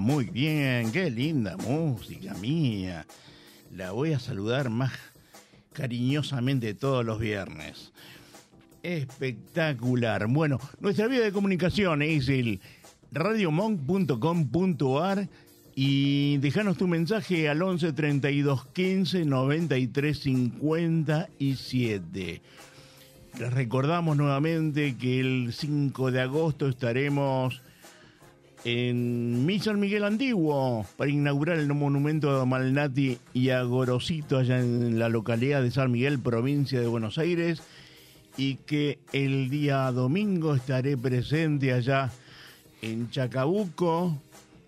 muy 0.02 0.26
bien, 0.26 0.92
qué 0.92 1.10
linda 1.10 1.56
música 1.58 2.36
mía. 2.36 3.08
La 3.76 3.92
voy 3.92 4.14
a 4.14 4.20
saludar 4.20 4.70
más 4.70 4.94
cariñosamente 5.74 6.74
todos 6.74 7.04
los 7.04 7.20
viernes. 7.20 7.92
Espectacular. 8.82 10.28
Bueno, 10.28 10.58
nuestra 10.80 11.08
vía 11.08 11.20
de 11.22 11.34
comunicación 11.34 12.02
es 12.02 12.30
el 12.30 12.62
radiomonk.com.ar 13.12 15.28
y 15.76 16.38
dejanos 16.38 16.78
tu 16.78 16.88
mensaje 16.88 17.50
al 17.50 17.62
11 17.62 17.92
32 17.92 18.68
15 18.68 19.26
93 19.26 20.20
57. 20.20 22.42
Les 23.38 23.54
recordamos 23.54 24.16
nuevamente 24.16 24.96
que 24.98 25.20
el 25.20 25.52
5 25.54 26.12
de 26.12 26.22
agosto 26.22 26.70
estaremos 26.70 27.62
en 28.64 29.46
Mi 29.46 29.60
San 29.60 29.80
Miguel 29.80 30.04
Antiguo 30.04 30.86
para 30.98 31.12
inaugurar 31.12 31.58
el 31.58 31.74
monumento 31.74 32.42
a 32.42 32.46
Malnati 32.46 33.18
y 33.34 33.50
a 33.50 33.62
Gorosito 33.64 34.38
allá 34.38 34.60
en 34.60 35.00
la 35.00 35.10
localidad 35.10 35.62
de 35.62 35.72
San 35.72 35.92
Miguel, 35.92 36.20
provincia 36.20 36.80
de 36.80 36.88
Buenos 36.88 37.18
Aires, 37.18 37.62
y 38.38 38.56
que 38.56 39.00
el 39.14 39.50
día 39.50 39.92
domingo 39.92 40.56
estaré 40.56 40.98
presente 40.98 41.74
allá 41.74 42.12
en 42.82 43.10
Chacabuco. 43.10 44.18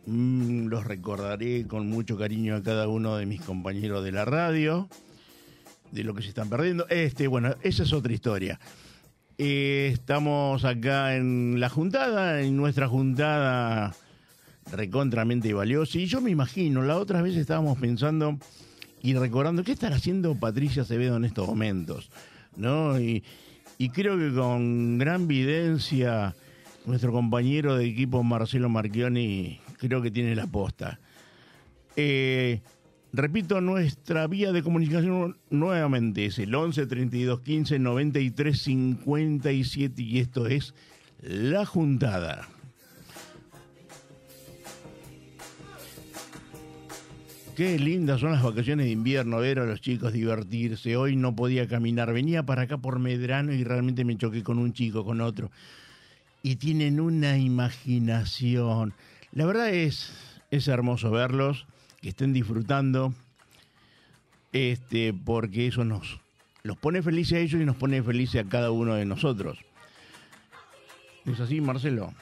Mm, 0.05 0.67
los 0.67 0.85
recordaré 0.85 1.67
con 1.67 1.87
mucho 1.87 2.17
cariño 2.17 2.55
a 2.55 2.63
cada 2.63 2.87
uno 2.87 3.17
de 3.17 3.25
mis 3.25 3.41
compañeros 3.41 4.03
de 4.03 4.11
la 4.11 4.25
radio, 4.25 4.87
de 5.91 6.03
lo 6.03 6.13
que 6.15 6.23
se 6.23 6.29
están 6.29 6.49
perdiendo. 6.49 6.87
Este, 6.89 7.27
bueno, 7.27 7.55
esa 7.61 7.83
es 7.83 7.93
otra 7.93 8.13
historia. 8.13 8.59
Eh, 9.39 9.89
estamos 9.91 10.63
acá 10.65 11.15
en 11.15 11.59
la 11.59 11.69
juntada, 11.69 12.41
en 12.41 12.55
nuestra 12.55 12.87
juntada 12.87 13.95
recontramente 14.71 15.51
valiosa. 15.53 15.97
Y 15.97 16.05
yo 16.05 16.21
me 16.21 16.29
imagino, 16.29 16.83
la 16.83 16.97
otra 16.97 17.23
vez 17.23 17.35
estábamos 17.35 17.79
pensando 17.79 18.37
y 19.01 19.15
recordando 19.15 19.63
qué 19.63 19.71
estará 19.71 19.95
haciendo 19.95 20.35
Patricia 20.35 20.83
Acevedo 20.83 21.17
en 21.17 21.25
estos 21.25 21.47
momentos, 21.47 22.11
¿no? 22.55 22.99
Y 22.99 23.23
y 23.81 23.89
creo 23.91 24.17
que 24.17 24.33
con 24.33 24.97
gran 24.97 25.25
videncia 25.25 26.35
nuestro 26.85 27.13
compañero 27.13 27.77
de 27.77 27.85
equipo 27.85 28.21
Marcelo 28.23 28.67
Marchioni 28.67 29.61
creo 29.77 30.01
que 30.01 30.11
tiene 30.11 30.35
la 30.35 30.47
posta. 30.47 30.99
Eh, 31.95 32.59
repito, 33.13 33.61
nuestra 33.61 34.27
vía 34.27 34.51
de 34.51 34.63
comunicación 34.63 35.37
nuevamente 35.49 36.25
es 36.25 36.39
el 36.39 36.53
11 36.53 36.87
32 36.87 37.41
15 37.41 37.79
93 37.79 38.61
57 38.61 40.01
y 40.01 40.19
esto 40.19 40.47
es 40.47 40.73
La 41.21 41.65
Juntada. 41.65 42.47
Qué 47.59 47.77
lindas 47.77 48.21
son 48.21 48.31
las 48.31 48.41
vacaciones 48.41 48.85
de 48.85 48.93
invierno, 48.93 49.39
ver 49.39 49.59
a 49.59 49.65
los 49.65 49.81
chicos 49.81 50.13
divertirse. 50.13 50.95
Hoy 50.95 51.17
no 51.17 51.35
podía 51.35 51.67
caminar, 51.67 52.13
venía 52.13 52.43
para 52.43 52.61
acá 52.61 52.77
por 52.77 52.99
Medrano 52.99 53.51
y 53.51 53.65
realmente 53.65 54.05
me 54.05 54.15
choqué 54.15 54.43
con 54.43 54.59
un 54.59 54.71
chico, 54.71 55.03
con 55.03 55.19
otro. 55.19 55.51
Y 56.41 56.55
tienen 56.55 57.01
una 57.01 57.37
imaginación. 57.37 58.93
La 59.33 59.45
verdad 59.45 59.73
es, 59.73 60.13
es 60.51 60.69
hermoso 60.69 61.11
verlos, 61.11 61.67
que 62.01 62.09
estén 62.09 62.33
disfrutando, 62.33 63.13
este, 64.51 65.13
porque 65.13 65.67
eso 65.67 65.83
nos 65.83 66.19
los 66.63 66.77
pone 66.77 67.01
felices 67.01 67.33
a 67.33 67.39
ellos 67.39 67.61
y 67.61 67.65
nos 67.65 67.75
pone 67.75 68.01
felices 68.03 68.45
a 68.45 68.49
cada 68.49 68.71
uno 68.71 68.95
de 68.95 69.05
nosotros. 69.05 69.57
¿Es 71.25 71.39
así, 71.39 71.61
Marcelo? 71.61 72.13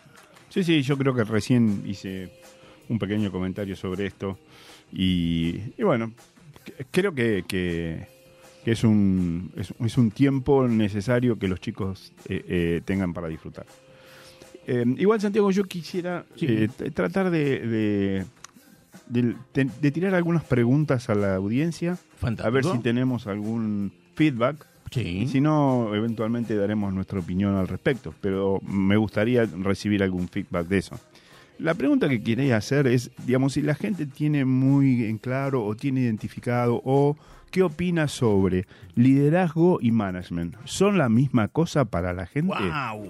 Sí, 0.50 0.63
sí, 0.63 0.82
yo 0.82 0.98
creo 0.98 1.13
que 1.13 1.24
recién 1.24 1.84
hice 1.86 2.32
un 2.90 3.00
pequeño 3.00 3.32
comentario 3.32 3.76
sobre 3.76 4.06
esto. 4.06 4.38
Y, 4.92 5.60
y 5.78 5.84
bueno, 5.84 6.13
creo 6.92 7.13
que, 7.13 7.44
que- 7.48 8.08
que 8.63 8.72
es, 8.74 8.84
un, 8.84 9.50
es, 9.56 9.74
es 9.80 9.98
un 9.98 10.12
tiempo 10.12 10.68
necesario 10.68 11.40
que 11.40 11.48
los 11.48 11.62
chicos 11.62 12.12
eh, 12.28 12.44
eh, 12.48 12.82
tengan 12.84 13.13
para 13.13 13.30
disfrutar. 13.30 13.66
Eh, 14.66 14.84
igual, 14.98 15.22
Santiago, 15.22 15.50
yo 15.52 15.63
quisiera 15.63 16.26
Sí. 16.36 16.68
tratar 16.94 17.30
de, 17.32 17.60
de, 17.66 18.26
de- 19.08 19.36
de- 19.54 19.70
de 19.82 19.92
tirar 19.92 20.16
algunas 20.16 20.44
preguntas 20.44 21.10
a 21.10 21.16
la 21.16 21.36
audiencia, 21.36 21.98
Fantástico. 22.18 22.48
a 22.48 22.52
ver 22.52 22.64
si 22.66 22.80
tenemos 22.80 23.28
algún 23.28 23.92
feedback. 24.16 24.66
Sí. 24.92 25.28
Si 25.28 25.42
no, 25.42 25.94
eventualmente 25.94 26.56
daremos 26.56 26.94
nuestra 26.94 27.20
opinión 27.20 27.56
al 27.56 27.68
respecto, 27.68 28.14
pero 28.22 28.60
me 28.62 28.96
gustaría 28.98 29.46
recibir 29.46 30.02
algún 30.02 30.28
feedback 30.30 30.68
de 30.68 30.78
eso. 30.78 30.98
La 31.60 31.74
pregunta 31.74 32.08
que 32.08 32.22
quería 32.24 32.56
hacer 32.58 32.88
es, 32.88 33.12
digamos, 33.26 33.54
si 33.54 33.62
la 33.62 33.76
gente 33.76 34.06
tiene 34.06 34.46
muy 34.46 35.06
en 35.06 35.18
claro 35.18 35.66
o 35.66 35.76
tiene 35.76 36.02
identificado 36.02 36.82
o 36.86 37.18
qué 37.52 37.64
opina 37.64 38.08
sobre 38.08 38.68
liderazgo 38.96 39.80
y 39.82 39.92
management. 39.92 40.56
¿Son 40.66 40.98
la 40.98 41.10
misma 41.10 41.48
cosa 41.48 41.86
para 41.86 42.14
la 42.14 42.26
gente? 42.26 42.54
¡Wow! 42.54 43.08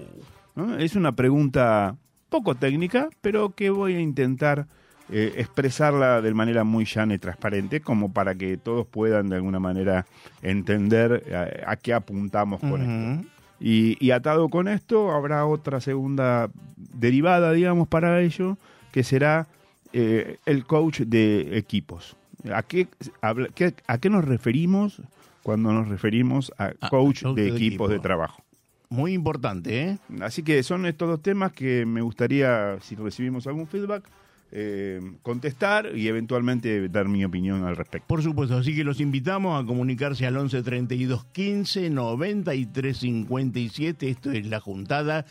¿no? 0.56 0.78
Es 0.78 0.96
una 0.96 1.12
pregunta 1.12 1.96
poco 2.28 2.54
técnica, 2.54 3.08
pero 3.20 3.50
que 3.54 3.70
voy 3.70 3.94
a 3.94 4.00
intentar 4.00 4.66
eh, 5.10 5.34
expresarla 5.36 6.20
de 6.20 6.34
manera 6.34 6.64
muy 6.64 6.84
llana 6.84 7.14
y 7.14 7.18
transparente, 7.18 7.80
como 7.80 8.12
para 8.12 8.34
que 8.34 8.56
todos 8.56 8.86
puedan 8.86 9.28
de 9.28 9.36
alguna 9.36 9.58
manera 9.58 10.06
entender 10.42 11.22
eh, 11.26 11.62
a, 11.66 11.76
qué 11.76 11.94
apuntamos 11.94 12.60
con 12.60 12.82
esto. 12.82 13.28
Y, 13.60 13.96
y 14.04 14.12
atado 14.12 14.48
con 14.50 14.68
esto, 14.68 15.10
habrá 15.10 15.44
otra 15.46 15.80
segunda 15.80 16.48
derivada, 16.76 17.52
digamos, 17.52 17.88
para 17.88 18.20
ello, 18.20 18.56
que 18.92 19.02
será 19.02 19.46
eh, 19.92 20.36
el 20.46 20.64
coach 20.64 21.00
de 21.00 21.56
equipos. 21.58 22.16
¿A 22.52 22.62
qué, 22.62 22.86
¿A 23.20 23.98
qué 23.98 24.10
nos 24.10 24.24
referimos 24.24 25.02
cuando 25.42 25.72
nos 25.72 25.88
referimos 25.88 26.52
a 26.58 26.72
Ah, 26.80 26.88
coach, 26.88 27.22
de 27.22 27.32
de 27.34 27.48
equipos 27.48 27.58
equipo. 27.58 27.88
de 27.88 27.98
trabajo? 27.98 28.42
Muy 28.90 29.12
importante, 29.12 29.82
¿eh? 29.82 29.98
Así 30.20 30.42
que 30.42 30.62
son 30.62 30.86
estos 30.86 31.08
dos 31.08 31.22
temas 31.22 31.52
que 31.52 31.84
me 31.84 32.00
gustaría, 32.00 32.78
si 32.80 32.94
recibimos 32.94 33.46
algún 33.46 33.66
feedback, 33.66 34.04
eh, 34.50 34.98
contestar 35.22 35.92
y 35.94 36.08
eventualmente 36.08 36.88
dar 36.88 37.06
mi 37.08 37.22
opinión 37.24 37.64
al 37.64 37.76
respecto. 37.76 38.08
Por 38.08 38.22
supuesto, 38.22 38.56
así 38.56 38.74
que 38.74 38.84
los 38.84 39.00
invitamos 39.00 39.62
a 39.62 39.66
comunicarse 39.66 40.24
al 40.26 40.38
11 40.38 40.62
32 40.62 41.26
15 41.26 41.90
93 41.90 42.96
57. 42.96 44.08
Esto 44.08 44.32
es 44.32 44.46
la 44.46 44.60
juntada 44.60 45.26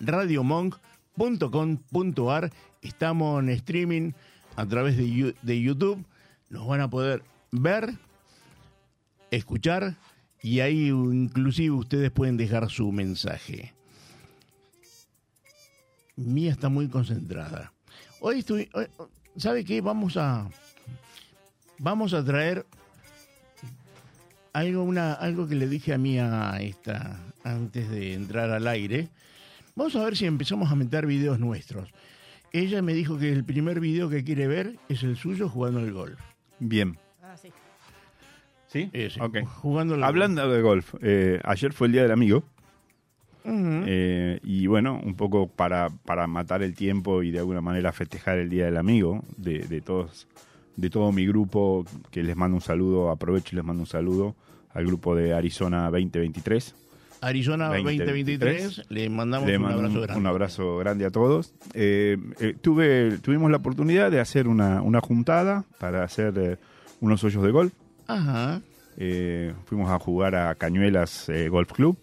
radiomonk.com.ar. 0.00 2.50
Estamos 2.80 3.42
en 3.42 3.50
streaming 3.50 4.12
a 4.56 4.64
través 4.66 4.96
de, 4.96 5.34
de 5.42 5.60
YouTube. 5.60 6.02
Nos 6.48 6.66
van 6.66 6.80
a 6.80 6.88
poder 6.88 7.22
ver, 7.50 7.92
escuchar 9.30 9.98
y 10.42 10.60
ahí 10.60 10.88
inclusive 10.88 11.70
ustedes 11.70 12.10
pueden 12.10 12.36
dejar 12.36 12.68
su 12.70 12.90
mensaje. 12.90 13.72
Mía 16.16 16.50
está 16.50 16.68
muy 16.68 16.88
concentrada. 16.88 17.71
Hoy 18.24 18.38
estoy, 18.38 18.68
hoy- 18.72 18.86
¿sabe 19.36 19.64
qué? 19.64 19.80
Vamos 19.80 20.16
a 20.16 20.48
vamos 21.78 22.14
a 22.14 22.24
traer 22.24 22.64
algo, 24.52 24.84
una, 24.84 25.14
algo 25.14 25.48
que 25.48 25.56
le 25.56 25.66
dije 25.66 25.92
a 25.92 25.98
Mía 25.98 26.56
esta, 26.60 27.18
antes 27.42 27.90
de 27.90 28.14
entrar 28.14 28.50
al 28.50 28.68
aire. 28.68 29.08
Vamos 29.74 29.96
a 29.96 30.04
ver 30.04 30.16
si 30.16 30.26
empezamos 30.26 30.70
a 30.70 30.76
meter 30.76 31.04
videos 31.06 31.40
nuestros. 31.40 31.90
Ella 32.52 32.80
me 32.80 32.94
dijo 32.94 33.18
que 33.18 33.32
el 33.32 33.44
primer 33.44 33.80
video 33.80 34.08
que 34.08 34.22
quiere 34.22 34.46
ver 34.46 34.76
es 34.88 35.02
el 35.02 35.16
suyo 35.16 35.48
jugando 35.48 35.80
al 35.80 35.92
golf. 35.92 36.20
Bien. 36.60 36.96
Ah, 37.22 37.36
sí. 37.36 37.48
¿Sí? 38.68 38.88
Ese. 38.92 39.18
Jugando 39.46 39.94
al 39.94 40.04
Hablando 40.04 40.48
de 40.48 40.62
golf, 40.62 40.94
eh, 41.00 41.40
ayer 41.42 41.72
fue 41.72 41.88
el 41.88 41.92
Día 41.94 42.02
del 42.02 42.12
Amigo. 42.12 42.44
Eh, 43.44 44.40
y 44.42 44.66
bueno, 44.66 45.00
un 45.02 45.14
poco 45.14 45.48
para, 45.48 45.90
para 45.90 46.26
matar 46.26 46.62
el 46.62 46.74
tiempo 46.74 47.22
y 47.22 47.30
de 47.30 47.38
alguna 47.40 47.60
manera 47.60 47.92
festejar 47.92 48.38
el 48.38 48.48
Día 48.48 48.66
del 48.66 48.76
Amigo 48.76 49.22
de, 49.36 49.60
de 49.60 49.80
todos 49.80 50.26
de 50.76 50.90
todo 50.90 51.12
mi 51.12 51.26
grupo, 51.26 51.84
que 52.10 52.22
les 52.22 52.36
mando 52.36 52.56
un 52.56 52.60
saludo, 52.62 53.10
aprovecho 53.10 53.50
y 53.52 53.56
les 53.56 53.64
mando 53.64 53.82
un 53.82 53.86
saludo 53.86 54.34
al 54.72 54.86
grupo 54.86 55.14
de 55.14 55.34
Arizona 55.34 55.84
2023. 55.90 56.74
Arizona 57.20 57.68
2023. 57.68 58.06
2023, 58.64 58.90
le 58.90 59.08
mandamos 59.10 59.48
Le 59.48 59.56
un 59.56 59.62
mando 59.62 59.78
abrazo 59.78 60.00
grande. 60.00 60.20
un 60.20 60.26
abrazo 60.26 60.78
grande 60.78 61.04
a 61.04 61.10
todos. 61.10 61.54
Eh, 61.74 62.16
eh, 62.40 62.56
tuve, 62.60 63.18
tuvimos 63.18 63.50
la 63.50 63.58
oportunidad 63.58 64.10
de 64.10 64.18
hacer 64.18 64.48
una, 64.48 64.82
una 64.82 65.00
juntada 65.00 65.64
para 65.78 66.02
hacer 66.04 66.58
unos 67.00 67.22
hoyos 67.22 67.42
de 67.44 67.50
golf. 67.50 67.72
Ajá. 68.08 68.60
Fuimos 69.66 69.90
a 69.90 69.98
jugar 69.98 70.34
a 70.34 70.54
Cañuelas 70.54 71.30
Golf 71.50 71.72
Club 71.72 71.96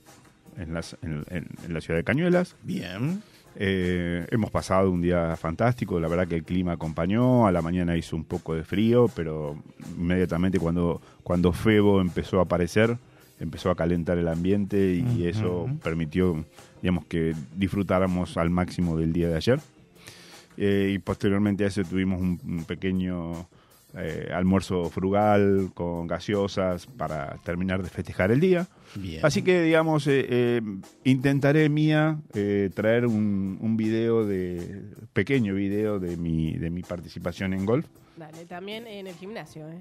en, 0.60 0.74
las- 0.74 0.98
en- 1.02 1.24
en- 1.30 1.48
en 1.66 1.74
la 1.74 1.82
ciudad 1.82 1.98
de 2.00 2.04
Cañuelas. 2.04 2.56
Bien. 2.64 3.22
Eh, 3.56 4.26
hemos 4.30 4.52
pasado 4.52 4.92
un 4.92 5.02
día 5.02 5.36
fantástico, 5.36 6.00
la 6.00 6.08
verdad 6.08 6.28
que 6.28 6.36
el 6.36 6.44
clima 6.44 6.74
acompañó, 6.74 7.48
a 7.48 7.52
la 7.52 7.62
mañana 7.62 7.98
hizo 7.98 8.16
un 8.16 8.24
poco 8.24 8.54
de 8.54 8.64
frío, 8.64 9.10
pero 9.16 9.58
inmediatamente 9.98 10.60
cuando, 10.60 11.02
cuando 11.24 11.52
Febo 11.52 12.00
empezó 12.00 12.40
a 12.40 12.44
aparecer, 12.44 12.96
empezó 13.40 13.72
a 13.72 13.76
calentar 13.76 14.18
el 14.18 14.28
ambiente 14.28 14.94
y 14.96 15.02
Ujú. 15.02 15.24
eso 15.26 15.70
permitió, 15.84 16.46
digamos, 16.82 17.06
que 17.06 17.34
disfrutáramos 17.56 18.38
al 18.38 18.50
máximo 18.50 18.98
del 18.98 19.14
día 19.14 19.30
de 19.30 19.36
ayer. 19.36 19.60
Eh, 20.58 20.92
y 20.94 21.00
posteriormente 21.00 21.64
a 21.64 21.68
eso 21.68 21.82
tuvimos 21.84 22.20
un, 22.22 22.40
un 22.46 22.66
pequeño 22.66 23.48
eh, 23.98 24.30
almuerzo 24.34 24.90
frugal 24.90 25.72
con 25.74 26.08
gaseosas 26.08 26.86
para 26.86 27.38
terminar 27.44 27.82
de 27.82 27.90
festejar 27.90 28.32
el 28.32 28.40
día. 28.40 28.68
Bien. 28.96 29.26
Así 29.26 29.42
que, 29.42 29.62
digamos, 29.62 30.06
eh, 30.08 30.26
eh, 30.30 30.62
intentaré, 31.04 31.70
Mía, 31.70 32.20
eh, 32.34 32.70
traer 32.74 33.06
un, 33.06 33.58
un 33.62 33.78
video 33.78 34.26
de, 34.26 34.84
pequeño 35.14 35.56
video 35.56 36.00
de 36.00 36.18
mi, 36.18 36.54
de 36.58 36.70
mi 36.70 36.82
participación 36.84 37.54
en 37.54 37.66
golf. 37.66 37.86
Dale, 38.18 38.46
también 38.46 38.86
en 38.86 39.08
el 39.08 39.16
gimnasio, 39.16 39.68
¿eh? 39.70 39.80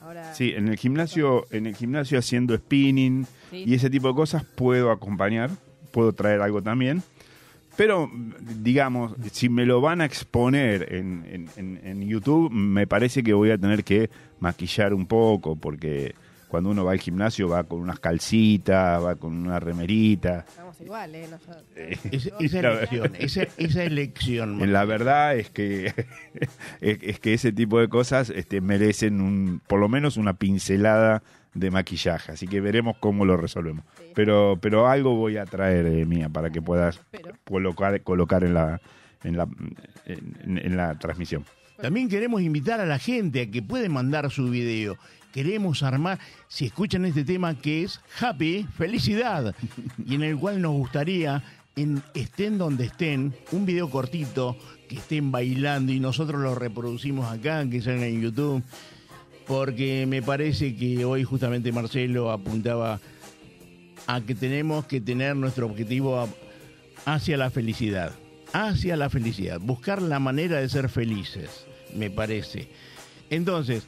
Ahora, 0.00 0.34
Sí, 0.34 0.52
en 0.56 0.68
el 0.68 0.76
gimnasio, 0.76 1.46
en 1.50 1.66
el 1.66 1.74
gimnasio 1.76 2.18
haciendo 2.18 2.56
spinning 2.56 3.26
Sí. 3.50 3.64
y 3.66 3.74
ese 3.74 3.90
tipo 3.90 4.08
de 4.08 4.14
cosas 4.14 4.44
puedo 4.44 4.90
acompañar, 4.90 5.50
puedo 5.92 6.12
traer 6.12 6.40
algo 6.40 6.62
también. 6.62 7.02
Pero, 7.76 8.10
digamos, 8.60 9.14
si 9.32 9.48
me 9.48 9.66
lo 9.66 9.80
van 9.80 10.00
a 10.00 10.04
exponer 10.04 10.92
en, 10.94 11.24
en- 11.28 11.48
en- 11.56 11.80
en 11.84 12.08
YouTube, 12.08 12.50
me 12.52 12.86
parece 12.86 13.22
que 13.22 13.32
voy 13.34 13.50
a 13.50 13.58
tener 13.58 13.82
que 13.84 14.10
maquillar 14.40 14.94
un 14.94 15.06
poco, 15.06 15.56
porque 15.56 16.14
cuando 16.48 16.70
uno 16.70 16.84
va 16.84 16.92
al 16.92 17.00
gimnasio 17.00 17.48
va 17.48 17.64
con 17.64 17.80
unas 17.80 17.98
calcitas, 17.98 19.02
va 19.04 19.16
con 19.16 19.34
una 19.34 19.58
remerita. 19.58 20.44
estamos 20.48 20.80
igual, 20.80 21.12
¿eh? 21.16 21.26
Nosotros. 21.28 21.64
Es- 21.74 22.30
esa 22.38 22.62
La- 22.62 22.72
elección, 22.74 23.12
esa, 23.18 23.42
esa 23.56 23.82
elección. 23.82 24.60
En 24.62 24.72
La 24.72 24.84
verdad 24.84 25.36
es 25.36 25.50
que 25.50 25.86
es, 26.80 26.98
es 27.02 27.18
que 27.18 27.34
ese 27.34 27.50
tipo 27.52 27.80
de 27.80 27.88
cosas 27.88 28.30
este, 28.30 28.60
merecen 28.60 29.20
un, 29.20 29.60
por 29.66 29.80
lo 29.80 29.88
menos 29.88 30.16
una 30.16 30.34
pincelada 30.34 31.24
de 31.54 31.70
maquillaje, 31.70 32.32
así 32.32 32.46
que 32.46 32.60
veremos 32.60 32.96
cómo 33.00 33.24
lo 33.24 33.36
resolvemos. 33.36 33.84
Sí. 33.96 34.04
Pero, 34.14 34.58
pero 34.60 34.88
algo 34.88 35.14
voy 35.14 35.36
a 35.36 35.46
traer 35.46 35.86
eh, 35.86 36.04
mía 36.04 36.28
para 36.28 36.50
que 36.50 36.60
puedas 36.60 37.00
Pero, 37.10 37.34
colocar, 37.44 38.02
colocar 38.02 38.44
en 38.44 38.54
la 38.54 38.80
en 39.22 39.36
la 39.36 39.48
en, 40.04 40.58
en 40.58 40.76
la 40.76 40.98
transmisión. 40.98 41.44
También 41.80 42.08
queremos 42.08 42.42
invitar 42.42 42.80
a 42.80 42.86
la 42.86 42.98
gente 42.98 43.42
a 43.42 43.50
que 43.50 43.62
puede 43.62 43.88
mandar 43.88 44.30
su 44.30 44.48
video. 44.50 44.96
queremos 45.34 45.82
armar, 45.82 46.20
si 46.46 46.66
escuchan 46.66 47.04
este 47.04 47.24
tema 47.24 47.56
que 47.56 47.82
es 47.82 48.00
Happy, 48.20 48.68
felicidad, 48.78 49.52
y 50.06 50.14
en 50.14 50.22
el 50.22 50.38
cual 50.38 50.62
nos 50.62 50.72
gustaría, 50.72 51.42
en, 51.74 52.00
estén 52.14 52.56
donde 52.56 52.84
estén, 52.84 53.34
un 53.50 53.66
video 53.66 53.90
cortito, 53.90 54.56
que 54.88 54.94
estén 54.94 55.32
bailando 55.32 55.90
y 55.90 55.98
nosotros 55.98 56.40
lo 56.40 56.54
reproducimos 56.54 57.32
acá, 57.32 57.68
que 57.68 57.82
salga 57.82 58.06
en 58.06 58.22
YouTube, 58.22 58.62
porque 59.46 60.06
me 60.06 60.22
parece 60.22 60.74
que 60.74 61.04
hoy 61.04 61.24
justamente 61.24 61.72
Marcelo 61.72 62.30
apuntaba 62.30 63.00
a 64.06 64.20
que 64.20 64.34
tenemos 64.34 64.86
que 64.86 65.00
tener 65.00 65.36
nuestro 65.36 65.66
objetivo 65.66 66.28
hacia 67.04 67.36
la 67.36 67.50
felicidad, 67.50 68.12
hacia 68.52 68.96
la 68.96 69.10
felicidad, 69.10 69.60
buscar 69.60 70.02
la 70.02 70.18
manera 70.18 70.60
de 70.60 70.68
ser 70.68 70.88
felices, 70.88 71.66
me 71.94 72.10
parece. 72.10 72.68
Entonces, 73.30 73.86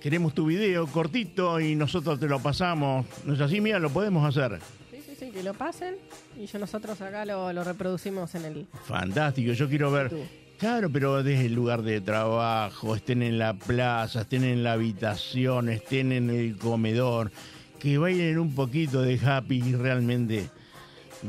queremos 0.00 0.34
tu 0.34 0.46
video 0.46 0.86
cortito 0.86 1.60
y 1.60 1.74
nosotros 1.74 2.18
te 2.18 2.26
lo 2.28 2.40
pasamos. 2.40 3.06
¿No 3.24 3.34
es 3.34 3.40
así, 3.40 3.60
mía? 3.60 3.78
Lo 3.78 3.90
podemos 3.90 4.26
hacer. 4.26 4.60
Sí, 4.90 4.98
sí, 5.04 5.14
sí, 5.18 5.30
que 5.30 5.42
lo 5.42 5.54
pasen 5.54 5.96
y 6.38 6.46
yo 6.46 6.58
nosotros 6.58 7.00
acá 7.00 7.24
lo, 7.24 7.52
lo 7.52 7.64
reproducimos 7.64 8.34
en 8.34 8.44
el 8.44 8.66
Fantástico, 8.84 9.52
yo 9.52 9.68
quiero 9.68 9.90
ver. 9.90 10.10
YouTube. 10.10 10.47
Claro, 10.58 10.90
pero 10.90 11.22
desde 11.22 11.46
el 11.46 11.54
lugar 11.54 11.82
de 11.82 12.00
trabajo, 12.00 12.96
estén 12.96 13.22
en 13.22 13.38
la 13.38 13.54
plaza, 13.54 14.22
estén 14.22 14.42
en 14.42 14.64
la 14.64 14.72
habitación, 14.72 15.68
estén 15.68 16.10
en 16.10 16.30
el 16.30 16.56
comedor, 16.56 17.30
que 17.78 17.96
bailen 17.96 18.40
un 18.40 18.56
poquito 18.56 19.02
de 19.02 19.20
happy 19.24 19.62
y 19.64 19.76
realmente 19.76 20.50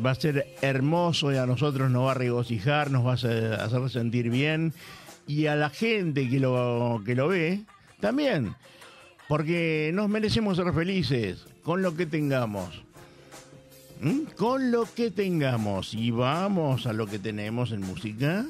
va 0.04 0.12
a 0.12 0.16
ser 0.16 0.48
hermoso 0.62 1.32
y 1.32 1.38
a 1.38 1.46
nosotros 1.46 1.92
nos 1.92 2.08
va 2.08 2.12
a 2.12 2.16
regocijar, 2.16 2.90
nos 2.90 3.06
va 3.06 3.12
a 3.12 3.66
hacer, 3.66 3.90
sentir 3.92 4.32
bien 4.32 4.74
y 5.28 5.46
a 5.46 5.56
la 5.56 5.70
gente 5.70 6.28
que 6.28 6.40
lo, 6.40 7.04
que 7.06 7.14
lo 7.14 7.28
ve 7.28 7.62
también, 8.00 8.56
porque 9.28 9.92
nos 9.94 10.10
merecemos 10.10 10.58
ser 10.58 10.74
felices 10.74 11.46
con 11.62 11.84
lo 11.84 11.96
que 11.96 12.08
tengamos. 12.08 12.82
¿Mm? 14.02 14.32
Con 14.38 14.72
lo 14.72 14.86
que 14.86 15.12
tengamos 15.12 15.94
y 15.94 16.10
vamos 16.10 16.88
a 16.88 16.94
lo 16.94 17.06
que 17.06 17.20
tenemos 17.20 17.72
en 17.74 17.82
música. 17.82 18.46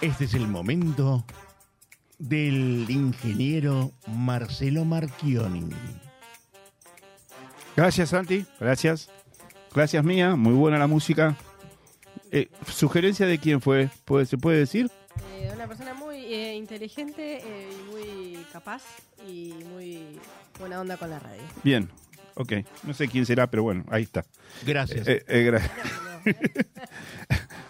Este 0.00 0.24
es 0.24 0.34
el 0.34 0.46
momento 0.48 1.24
del 2.18 2.86
ingeniero 2.88 3.92
Marcelo 4.08 4.84
Marchioni. 4.84 5.66
Gracias, 7.76 8.10
Santi. 8.10 8.44
Gracias. 8.60 9.10
Gracias, 9.74 10.04
Mía. 10.04 10.36
Muy 10.36 10.52
buena 10.54 10.78
la 10.78 10.86
música. 10.86 11.36
Eh, 12.30 12.48
¿Sugerencia 12.68 13.26
de 13.26 13.38
quién 13.38 13.60
fue? 13.60 13.90
¿Puede- 14.04 14.26
¿Se 14.26 14.36
puede 14.38 14.58
decir? 14.58 14.90
Eh, 15.32 15.50
una 15.54 15.66
persona 15.66 15.94
muy 15.94 16.16
eh, 16.16 16.54
inteligente 16.54 17.38
eh, 17.44 17.68
y 17.72 17.90
muy 17.90 18.44
capaz 18.52 18.82
y 19.26 19.54
muy 19.72 20.18
buena 20.58 20.80
onda 20.80 20.96
con 20.96 21.10
la 21.10 21.18
radio. 21.18 21.42
Bien, 21.62 21.88
ok. 22.34 22.52
No 22.84 22.94
sé 22.94 23.08
quién 23.08 23.26
será, 23.26 23.48
pero 23.50 23.62
bueno, 23.62 23.84
ahí 23.88 24.02
está. 24.02 24.24
Gracias. 24.66 25.06
Eh, 25.08 25.24
eh, 25.28 25.50
gra- 25.50 25.70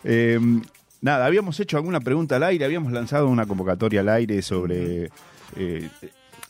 Eh, 0.05 0.39
nada, 1.05 1.27
habíamos 1.27 1.61
hecho 1.61 1.77
alguna 1.77 2.01
pregunta 2.01 2.37
al 2.37 2.43
aire, 2.45 2.65
habíamos 2.65 2.91
lanzado 2.91 3.29
una 3.29 3.45
convocatoria 3.45 4.01
al 4.01 4.09
aire 4.09 4.41
sobre 4.41 5.11
eh, 5.55 5.89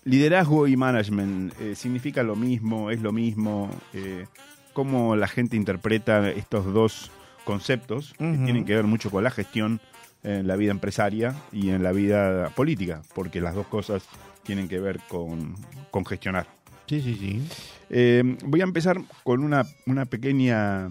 liderazgo 0.04 0.68
y 0.68 0.76
management. 0.76 1.52
Eh, 1.60 1.74
¿Significa 1.74 2.22
lo 2.22 2.36
mismo? 2.36 2.90
¿Es 2.90 3.02
lo 3.02 3.10
mismo? 3.10 3.68
Eh, 3.92 4.26
¿Cómo 4.72 5.16
la 5.16 5.26
gente 5.26 5.56
interpreta 5.56 6.30
estos 6.30 6.72
dos 6.72 7.10
conceptos 7.44 8.14
que 8.16 8.38
tienen 8.44 8.64
que 8.64 8.74
ver 8.74 8.84
mucho 8.84 9.10
con 9.10 9.24
la 9.24 9.30
gestión 9.30 9.80
en 10.22 10.46
la 10.46 10.56
vida 10.56 10.70
empresaria 10.70 11.34
y 11.52 11.70
en 11.70 11.82
la 11.82 11.92
vida 11.92 12.50
política? 12.50 13.02
Porque 13.14 13.40
las 13.40 13.54
dos 13.54 13.66
cosas 13.66 14.04
tienen 14.44 14.68
que 14.68 14.78
ver 14.78 15.00
con, 15.08 15.56
con 15.90 16.06
gestionar. 16.06 16.46
Sí, 16.86 17.00
sí, 17.00 17.16
sí. 17.16 17.42
Eh, 17.90 18.36
voy 18.44 18.60
a 18.60 18.64
empezar 18.64 19.00
con 19.24 19.42
una, 19.42 19.66
una 19.86 20.06
pequeña, 20.06 20.90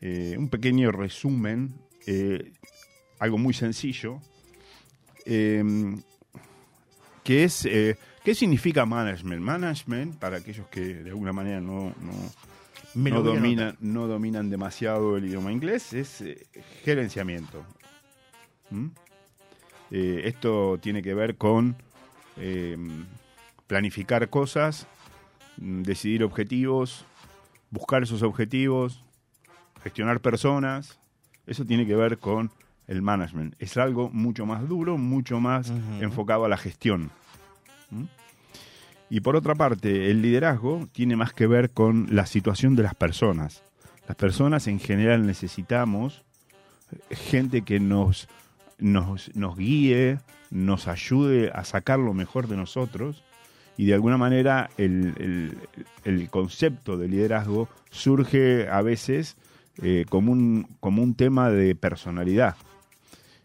eh, 0.00 0.36
un 0.38 0.48
pequeño 0.48 0.92
resumen, 0.92 1.74
eh, 2.06 2.52
algo 3.18 3.38
muy 3.38 3.54
sencillo, 3.54 4.20
eh, 5.24 5.62
que 7.24 7.44
es, 7.44 7.64
eh, 7.66 7.96
¿qué 8.24 8.34
significa 8.34 8.84
management? 8.84 9.42
Management, 9.42 10.16
para 10.18 10.38
aquellos 10.38 10.66
que 10.68 10.80
de 10.80 11.10
alguna 11.10 11.32
manera 11.32 11.60
no, 11.60 11.94
no, 12.00 13.10
no, 13.10 13.22
dominan, 13.22 13.76
no 13.80 14.06
dominan 14.06 14.50
demasiado 14.50 15.16
el 15.16 15.26
idioma 15.26 15.52
inglés, 15.52 15.92
es 15.92 16.20
eh, 16.20 16.46
gerenciamiento. 16.84 17.64
¿Mm? 18.70 18.86
Esto 19.90 20.78
tiene 20.80 21.02
que 21.02 21.12
ver 21.12 21.36
con 21.36 21.76
eh, 22.38 22.78
planificar 23.66 24.28
cosas, 24.30 24.86
mm, 25.58 25.82
decidir 25.82 26.24
objetivos, 26.24 27.04
buscar 27.70 28.02
esos 28.02 28.22
objetivos, 28.22 29.02
gestionar 29.82 30.20
personas. 30.20 30.98
Eso 31.46 31.64
tiene 31.64 31.86
que 31.86 31.96
ver 31.96 32.18
con 32.18 32.50
el 32.86 33.02
management. 33.02 33.54
Es 33.58 33.76
algo 33.76 34.10
mucho 34.10 34.46
más 34.46 34.68
duro, 34.68 34.98
mucho 34.98 35.40
más 35.40 35.72
enfocado 36.00 36.44
a 36.44 36.48
la 36.48 36.56
gestión. 36.56 37.10
¿Mm? 37.90 38.04
Y 39.10 39.20
por 39.20 39.36
otra 39.36 39.54
parte, 39.54 40.10
el 40.10 40.22
liderazgo 40.22 40.88
tiene 40.92 41.16
más 41.16 41.32
que 41.34 41.46
ver 41.46 41.70
con 41.70 42.08
la 42.10 42.24
situación 42.26 42.76
de 42.76 42.82
las 42.84 42.94
personas. 42.94 43.62
Las 44.08 44.16
personas 44.16 44.66
en 44.66 44.80
general 44.80 45.26
necesitamos 45.26 46.22
gente 47.10 47.62
que 47.62 47.78
nos, 47.80 48.28
nos, 48.78 49.34
nos 49.36 49.56
guíe, 49.56 50.18
nos 50.50 50.88
ayude 50.88 51.50
a 51.54 51.64
sacar 51.64 51.98
lo 51.98 52.14
mejor 52.14 52.48
de 52.48 52.56
nosotros. 52.56 53.22
Y 53.76 53.86
de 53.86 53.94
alguna 53.94 54.16
manera 54.18 54.70
el, 54.76 55.14
el- 55.18 55.58
el 56.04 56.30
concepto 56.30 56.96
de 56.98 57.08
liderazgo 57.08 57.68
surge 57.90 58.68
a 58.68 58.82
veces 58.82 59.36
eh, 59.80 60.04
como, 60.08 60.32
un, 60.32 60.66
como 60.80 61.02
un 61.02 61.14
tema 61.14 61.50
de 61.50 61.74
personalidad. 61.74 62.56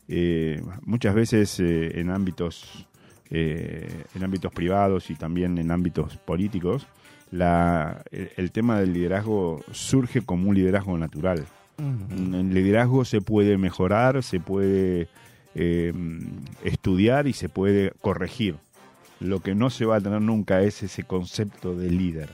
Eh, 0.09 0.61
muchas 0.85 1.13
veces 1.15 1.59
eh, 1.59 1.99
en 1.99 2.09
ámbitos 2.09 2.87
en 3.29 4.23
ámbitos 4.23 4.53
privados 4.53 5.09
y 5.09 5.15
también 5.15 5.57
en 5.57 5.69
ámbitos 5.69 6.15
políticos 6.15 6.87
la- 7.29 8.05
el, 8.09 8.29
el 8.37 8.51
tema 8.51 8.79
del 8.79 8.93
liderazgo 8.93 9.61
surge 9.73 10.21
como 10.21 10.47
un 10.49 10.55
liderazgo 10.55 10.97
natural. 10.97 11.43
El 11.77 12.53
liderazgo 12.53 13.03
se 13.03 13.19
puede 13.19 13.57
mejorar 13.57 14.23
se 14.23 14.39
puede 14.39 15.09
eh, 15.55 15.91
estudiar 16.63 17.27
y 17.27 17.33
se 17.33 17.49
puede 17.49 17.91
corregir. 17.99 18.55
Lo 19.19 19.41
que 19.41 19.55
no 19.55 19.69
se 19.69 19.83
va 19.83 19.97
a 19.97 20.01
tener 20.01 20.21
nunca 20.21 20.61
es 20.61 20.81
ese 20.81 21.03
concepto 21.03 21.75
de 21.75 21.89
líder. 21.91 22.29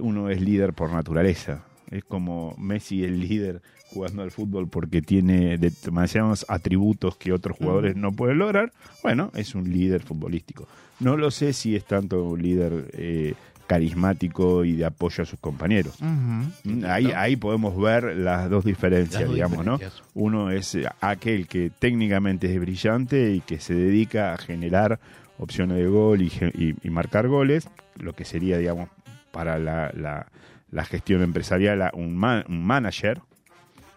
Uno 0.00 0.28
es 0.28 0.40
líder 0.40 0.72
por 0.72 0.90
naturaleza 0.92 1.62
es 1.90 2.04
como 2.04 2.54
Messi 2.58 3.04
el 3.04 3.20
líder 3.20 3.62
jugando 3.90 4.22
al 4.22 4.30
fútbol 4.30 4.68
porque 4.68 5.00
tiene 5.02 5.56
de- 5.58 5.72
demasiados 5.84 6.44
atributos 6.48 7.16
que 7.16 7.32
otros 7.32 7.56
jugadores 7.56 7.96
no 7.96 8.12
pueden 8.12 8.38
lograr, 8.38 8.72
bueno, 9.02 9.30
es 9.34 9.54
un 9.54 9.70
líder 9.72 10.02
futbolístico. 10.02 10.68
No 11.00 11.16
lo 11.16 11.30
sé 11.30 11.52
si 11.52 11.74
es 11.76 11.84
tanto 11.84 12.22
un 12.24 12.42
líder 12.42 12.90
eh, 12.92 13.34
carismático 13.66 14.64
y 14.64 14.72
de 14.72 14.84
apoyo 14.86 15.22
a 15.22 15.26
sus 15.26 15.38
compañeros. 15.38 15.94
Mm, 16.00 16.84
Ahí, 16.86 17.12
ahí 17.14 17.36
podemos 17.36 17.78
ver 17.80 18.16
las 18.16 18.50
dos 18.50 18.64
diferencias, 18.64 19.20
Las 19.20 19.28
dos 19.28 19.34
digamos, 19.34 19.58
diferencias. 19.60 20.02
¿no? 20.14 20.22
Uno 20.22 20.50
es 20.50 20.74
eh, 20.74 20.84
aquel 21.00 21.46
que 21.46 21.70
técnicamente 21.78 22.52
es 22.52 22.60
brillante 22.60 23.32
y 23.34 23.40
que 23.40 23.60
se 23.60 23.74
dedica 23.74 24.34
a 24.34 24.38
generar 24.38 24.98
opciones 25.38 25.76
de 25.78 25.86
gol 25.86 26.20
y, 26.22 26.26
y- 26.54 26.74
y 26.82 26.90
marcar 26.90 27.28
goles, 27.28 27.68
lo 28.00 28.12
que 28.14 28.24
sería, 28.24 28.58
digamos, 28.58 28.88
para 29.30 29.58
la, 29.58 29.92
la- 29.94 30.26
la 30.70 30.84
gestión 30.84 31.22
empresarial 31.22 31.82
a 31.82 31.90
un, 31.94 32.16
ma- 32.16 32.44
un 32.48 32.64
manager, 32.64 33.20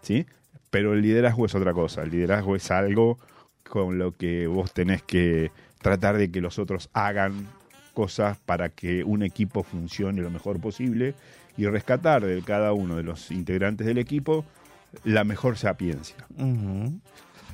¿sí? 0.02 0.26
Pero 0.70 0.94
el 0.94 1.02
liderazgo 1.02 1.46
es 1.46 1.56
otra 1.56 1.74
cosa. 1.74 2.04
El 2.04 2.12
liderazgo 2.12 2.56
es 2.56 2.72
algo 2.72 3.18
con 3.68 3.98
lo 3.98 4.14
que 4.16 4.48
vos 4.48 4.74
tenés 4.74 5.02
que 5.04 5.52
tratar 5.82 6.18
de 6.18 6.32
que 6.32 6.42
los 6.42 6.60
otros 6.60 6.90
hagan 6.94 7.48
cosas 7.94 8.38
para 8.46 8.70
que 8.70 9.04
un 9.04 9.22
equipo 9.24 9.64
funcione 9.64 10.22
lo 10.22 10.30
mejor 10.30 10.60
posible 10.62 11.14
y 11.58 11.66
rescatar 11.66 12.26
de 12.26 12.42
cada 12.42 12.72
uno 12.72 12.96
de 12.96 13.04
los 13.04 13.32
integrantes 13.32 13.86
del 13.86 13.98
equipo 13.98 14.46
la 15.04 15.24
mejor 15.26 15.58
sapiencia. 15.58 16.16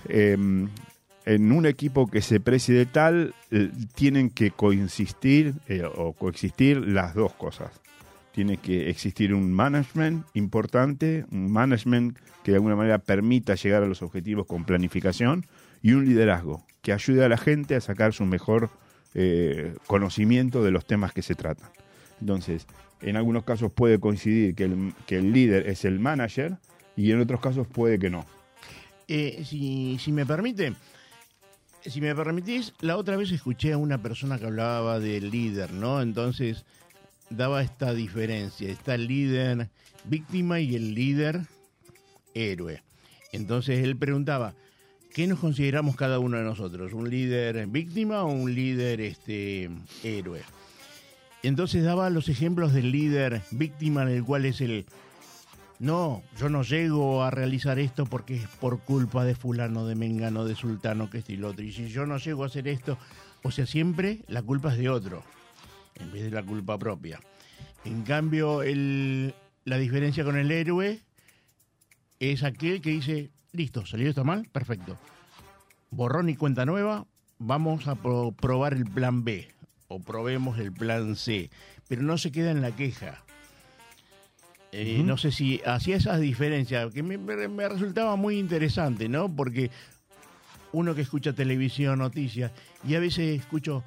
Eh, 0.10 0.38
en 1.25 1.51
un 1.51 1.65
equipo 1.65 2.08
que 2.08 2.21
se 2.21 2.39
preside 2.39 2.86
tal, 2.86 3.34
eh, 3.51 3.69
tienen 3.95 4.30
que 4.30 4.51
coexistir 4.51 5.56
eh, 5.67 5.84
o 5.84 6.13
coexistir 6.13 6.77
las 6.77 7.15
dos 7.15 7.34
cosas. 7.34 7.71
Tiene 8.38 8.58
que 8.58 8.91
existir 8.91 9.34
un 9.34 9.52
management 9.52 10.23
importante, 10.36 11.26
un 11.32 11.52
management 11.52 12.19
que 12.43 12.52
de 12.52 12.58
alguna 12.58 12.76
manera 12.76 13.00
permita 13.00 13.56
llegar 13.56 13.82
a 13.82 13.88
los 13.88 14.04
objetivos 14.04 14.45
con 14.45 14.63
planificación 14.63 15.47
y 15.82 15.93
un 15.93 16.06
liderazgo 16.06 16.63
que 16.84 16.93
ayude 16.93 17.26
a 17.26 17.30
la 17.30 17.39
gente 17.39 17.73
a 17.73 17.82
sacar 17.82 18.13
su 18.13 18.26
mejor 18.26 18.69
eh, 19.15 19.73
conocimiento 19.88 20.63
de 20.63 20.69
los 20.69 20.86
temas 20.86 21.13
que 21.13 21.23
se 21.23 21.34
tratan. 21.34 21.71
Entonces, 22.21 22.67
en 23.02 23.17
algunos 23.17 23.43
casos 23.43 23.71
puede 23.71 24.00
coincidir 24.00 24.54
que 24.54 24.65
el, 24.65 24.93
que 25.08 25.17
el 25.17 25.34
líder 25.34 25.67
es 25.67 25.84
el 25.84 26.00
manager 26.00 26.60
y 26.95 27.12
en 27.12 27.19
otros 27.19 27.41
casos 27.41 27.65
puede 27.65 27.97
que 27.97 28.12
no. 28.12 28.23
Eh, 29.08 29.45
si, 29.45 29.97
si 29.97 30.12
me 30.12 30.28
permite, 30.28 30.76
si 31.84 32.02
me 32.02 32.13
permitís, 32.13 32.71
la 32.82 32.97
otra 32.97 33.17
vez 33.17 33.32
escuché 33.32 33.73
a 33.73 33.78
una 33.78 34.00
persona 34.00 34.38
que 34.38 34.45
hablaba 34.45 35.00
del 35.00 35.32
líder, 35.32 35.73
¿no? 35.73 36.04
Entonces 36.04 36.65
daba 37.30 37.62
esta 37.62 37.94
diferencia. 37.94 38.70
Está 38.70 38.98
líder 38.98 39.70
víctima 40.06 40.60
y 40.60 40.76
el 40.76 40.94
líder 40.94 41.42
héroe. 42.34 42.82
Entonces 43.32 43.84
él 43.84 43.98
preguntaba, 43.98 44.54
¿qué 45.13 45.28
nos 45.28 45.40
consideramos 45.40 45.96
cada 45.96 46.20
uno 46.20 46.38
de 46.38 46.44
nosotros? 46.44 46.94
¿Un 46.94 47.10
líder 47.10 47.68
víctima 47.68 48.24
o 48.24 48.28
un 48.28 48.54
líder 48.54 49.02
este, 49.02 49.70
héroe? 50.04 50.42
Entonces 51.44 51.84
daba 51.84 52.10
los 52.10 52.30
ejemplos 52.30 52.74
del 52.74 52.92
líder 52.92 53.42
víctima 53.52 54.04
en 54.04 54.10
el 54.10 54.24
cual 54.24 54.46
es 54.46 54.62
el 54.62 54.86
no, 55.80 56.24
yo 56.40 56.50
no 56.50 56.63
llego 56.63 57.24
a 57.24 57.30
realizar 57.30 57.78
esto 57.78 58.06
porque 58.06 58.36
es 58.36 58.48
por 58.60 58.80
culpa 58.80 59.24
de 59.26 59.36
fulano, 59.36 59.86
de 59.86 59.94
mengano, 59.94 60.44
de 60.44 60.56
sultano, 60.56 61.10
que 61.10 61.20
este 61.20 61.34
y 61.34 61.38
lo 61.38 61.50
otro. 61.50 61.63
Y 61.63 61.72
si 61.72 61.88
yo 61.90 62.08
no 62.08 62.18
llego 62.18 62.44
a 62.44 62.48
hacer 62.48 62.68
esto, 62.68 62.98
o 63.44 63.52
sea, 63.52 63.68
siempre 63.68 64.22
la 64.28 64.42
culpa 64.42 64.72
es 64.72 64.80
de 64.80 64.90
otro, 64.90 65.24
en 66.00 66.12
vez 66.12 66.24
de 66.24 66.32
la 66.32 66.44
culpa 66.44 66.78
propia. 66.78 67.20
En 67.86 68.04
cambio, 68.04 68.64
el, 68.64 69.34
la 69.66 69.78
diferencia 69.78 70.24
con 70.24 70.38
el 70.38 70.52
héroe 70.52 71.00
es 72.20 72.44
aquel 72.44 72.82
que 72.82 72.90
dice, 72.92 73.30
listo, 73.54 73.86
salió 73.86 74.10
esto 74.10 74.24
mal, 74.24 74.48
perfecto. 74.52 74.98
Borrón 75.92 76.30
y 76.30 76.36
cuenta 76.36 76.66
nueva, 76.66 77.06
vamos 77.40 77.88
a 77.88 77.96
pro- 77.96 78.32
probar 78.32 78.74
el 78.74 78.86
plan 78.86 79.24
B 79.24 79.48
o 79.88 80.00
probemos 80.00 80.60
el 80.60 80.72
plan 80.74 81.16
C, 81.16 81.50
pero 81.88 82.02
no 82.02 82.18
se 82.18 82.32
queda 82.32 82.52
en 82.52 82.62
la 82.62 82.76
queja. 82.76 83.24
Eh, 84.74 85.02
No 85.06 85.18
sé 85.18 85.32
si 85.32 85.62
hacía 85.66 85.95
esas 85.95 86.20
diferencias, 86.20 86.93
que 86.93 87.04
me, 87.04 87.18
me- 87.18 87.48
me 87.48 87.70
resultaba 87.70 88.16
muy 88.18 88.38
interesante, 88.38 89.08
¿no? 89.08 89.34
Porque 89.34 89.72
uno 90.74 90.93
que 90.93 91.02
escucha 91.02 91.32
televisión, 91.32 92.00
noticias, 92.00 92.52
y 92.86 92.95
a 92.95 93.00
veces 93.00 93.39
escucho 93.39 93.84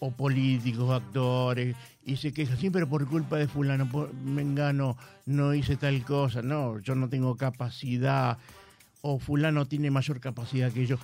o 0.00 0.10
políticos, 0.10 0.90
actores, 0.90 1.76
y 2.04 2.16
se 2.16 2.32
queja 2.32 2.56
siempre 2.56 2.86
por 2.86 3.06
culpa 3.06 3.36
de 3.36 3.48
fulano, 3.48 3.88
por, 3.88 4.12
mengano, 4.14 4.96
no 5.26 5.54
hice 5.54 5.76
tal 5.76 6.04
cosa, 6.04 6.42
no, 6.42 6.78
yo 6.78 6.94
no 6.94 7.08
tengo 7.08 7.36
capacidad, 7.36 8.38
o 9.02 9.18
fulano 9.18 9.66
tiene 9.66 9.90
mayor 9.90 10.20
capacidad 10.20 10.72
que 10.72 10.86
yo. 10.86 10.98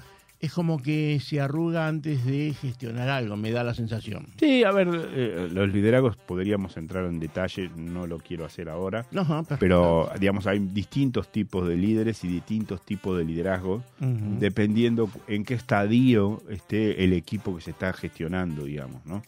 Es 0.45 0.53
como 0.53 0.81
que 0.83 1.19
se 1.21 1.41
arruga 1.41 1.89
antes 1.89 2.25
de 2.25 2.55
gestionar 2.61 3.09
algo, 3.09 3.37
me 3.37 3.51
da 3.51 3.65
la 3.65 3.75
sensación. 3.75 4.27
Sí, 4.39 4.65
a 4.65 4.71
ver, 4.73 4.89
eh, 5.15 5.49
los 5.53 5.69
liderazgos 5.73 6.17
podríamos 6.17 6.77
entrar 6.77 7.05
en 7.07 7.19
detalle, 7.21 7.71
no 7.77 8.07
lo 8.07 8.19
quiero 8.19 8.45
hacer 8.45 8.69
ahora, 8.69 9.07
Ajá, 9.15 9.43
perfecto. 9.43 9.57
pero 9.59 10.09
digamos 10.21 10.47
hay 10.47 10.59
distintos 10.61 11.31
tipos 11.33 11.67
de 11.69 11.77
líderes 11.77 12.23
y 12.25 12.29
distintos 12.29 12.81
tipos 12.85 13.19
de 13.19 13.25
liderazgos, 13.25 13.83
dependiendo 14.39 15.09
en 15.29 15.45
qué 15.45 15.55
estadio 15.55 16.43
esté 16.51 17.05
el 17.05 17.13
equipo 17.13 17.55
que 17.57 17.63
se 17.63 17.71
está 17.71 17.93
gestionando, 17.93 18.65
digamos, 18.65 19.05
¿no? 19.07 19.23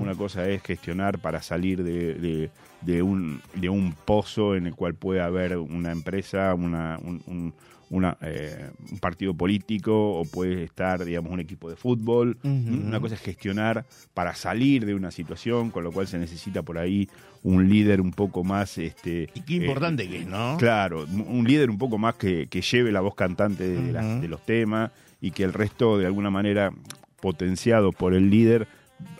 Una 0.00 0.14
cosa 0.14 0.48
es 0.48 0.62
gestionar 0.62 1.18
para 1.18 1.42
salir 1.42 1.82
de, 1.82 2.14
de- 2.14 2.50
de 2.80 3.02
un, 3.02 3.42
de 3.54 3.68
un 3.68 3.92
pozo 3.92 4.54
en 4.56 4.66
el 4.66 4.74
cual 4.74 4.94
puede 4.94 5.20
haber 5.20 5.58
una 5.58 5.92
empresa, 5.92 6.54
una, 6.54 6.98
un, 7.02 7.22
un- 7.26 7.52
una, 7.90 8.16
eh, 8.22 8.70
un 8.92 8.98
partido 9.00 9.34
político 9.34 10.12
o 10.14 10.24
puede 10.24 10.62
estar, 10.62 11.04
digamos, 11.04 11.32
un 11.32 11.40
equipo 11.40 11.68
de 11.68 11.76
fútbol. 11.76 12.38
Una 12.44 13.00
cosa 13.00 13.16
es 13.16 13.20
gestionar 13.20 13.84
para 14.14 14.34
salir 14.34 14.86
de 14.86 14.94
una 14.94 15.10
situación, 15.10 15.70
con 15.70 15.82
lo 15.84 15.90
cual 15.92 16.06
se 16.06 16.16
necesita 16.18 16.62
por 16.62 16.78
ahí 16.78 17.08
un 17.42 17.68
líder 17.68 18.00
un 18.00 18.12
poco 18.12 18.44
más... 18.44 18.78
Este, 18.78 19.28
Y 19.34 19.40
qué 19.40 19.54
importante 19.54 20.08
que 20.08 20.20
es, 20.20 20.26
¿no? 20.26 20.56
Claro, 20.58 21.04
un 21.04 21.44
líder 21.46 21.68
un 21.68 21.78
poco 21.78 21.98
más 21.98 22.14
que, 22.14 22.46
que 22.46 22.62
lleve 22.62 22.92
la 22.92 23.00
voz 23.00 23.14
cantante 23.16 23.66
de, 23.68 23.92
las- 23.92 24.20
de 24.20 24.28
los 24.28 24.44
temas 24.46 24.92
y 25.20 25.32
que 25.32 25.42
el 25.42 25.52
resto, 25.52 25.98
de 25.98 26.06
alguna 26.06 26.30
manera, 26.30 26.72
potenciado 27.20 27.92
por 27.92 28.14
el 28.14 28.30
líder, 28.30 28.68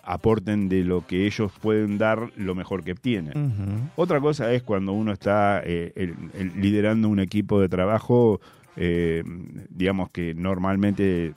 aporten 0.02 0.68
de 0.68 0.84
lo 0.84 1.06
que 1.06 1.26
ellos 1.26 1.52
pueden 1.60 1.98
dar 1.98 2.30
lo 2.36 2.54
mejor 2.54 2.84
que 2.84 2.94
tienen. 2.94 3.32
Otra 3.96 4.20
cosa 4.20 4.52
es 4.52 4.62
cuando 4.62 4.92
uno 4.92 5.12
está 5.12 5.62
eh, 5.64 5.92
el- 5.96 6.14
el- 6.34 6.60
liderando 6.60 7.08
un 7.08 7.20
equipo 7.20 7.60
de 7.60 7.68
trabajo, 7.68 8.40
eh, 8.82 9.22
digamos 9.68 10.10
que 10.10 10.34
normalmente 10.34 11.34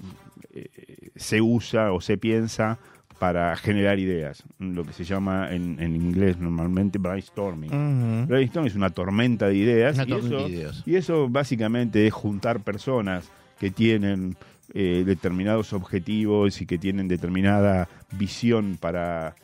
eh, 0.54 1.10
se 1.16 1.41
usa 1.41 1.91
o 1.91 2.00
se 2.02 2.18
piensa 2.18 2.80
para 3.20 3.56
generar 3.58 4.00
ideas, 4.00 4.44
lo 4.60 4.84
que 4.86 4.94
se 4.94 5.04
llama 5.04 5.54
en, 5.54 5.78
en 5.80 5.96
inglés 5.96 6.38
normalmente 6.39 6.98
brainstorming. 7.00 7.70
Ujú. 7.72 8.28
Brainstorming 8.28 8.70
es 8.70 8.76
una 8.76 8.89
tormenta 8.89 9.48
de 9.48 9.56
ideas, 9.56 9.96
Una 9.96 10.04
y, 10.06 10.08
tormenta 10.10 10.36
eso, 10.38 10.48
de 10.48 10.54
ideas. 10.54 10.84
y 10.86 10.96
eso 10.96 11.30
básicamente 11.30 12.08
es 12.08 12.14
juntar 12.14 12.62
personas 12.62 13.30
que 13.60 13.72
tienen 13.72 14.36
eh, 14.74 15.04
determinados 15.06 15.74
objetivos 15.74 16.60
y 16.62 16.66
que 16.66 16.78
tienen 16.78 17.08
determinada 17.08 17.88
visión 18.12 18.78
para 18.80 19.36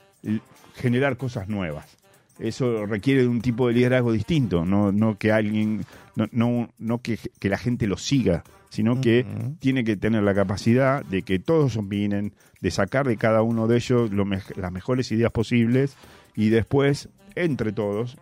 generar 0.75 1.17
cosas 1.17 1.47
nuevas. 1.47 1.98
Eso 2.39 2.85
requiere 2.85 3.23
de 3.23 3.27
un 3.27 3.41
tipo 3.41 3.67
de 3.67 3.73
liderazgo 3.73 4.13
distinto, 4.13 4.65
no, 4.65 4.91
no 4.91 5.17
que 5.17 5.31
alguien, 5.31 5.85
no, 6.15 6.27
no, 6.31 6.69
no 6.77 7.01
que, 7.01 7.19
que 7.39 7.49
la 7.49 7.57
gente 7.57 7.85
lo 7.85 7.97
siga, 7.97 8.43
sino 8.69 9.01
que 9.01 9.25
tiene 9.59 9.83
que 9.83 9.97
tener 9.97 10.23
la 10.23 10.33
capacidad 10.33 11.03
de 11.03 11.23
que 11.23 11.39
todos 11.39 11.75
opinen, 11.75 12.33
de 12.61 12.71
sacar 12.71 13.07
de 13.07 13.17
cada 13.17 13.41
uno 13.41 13.67
de 13.67 13.77
ellos 13.77 14.11
lo 14.11 14.25
las 14.55 14.71
mejores 14.71 15.11
ideas 15.11 15.31
posibles 15.31 15.97
y 16.35 16.49
después, 16.49 17.09
entre 17.35 17.71
todos, 17.71 18.17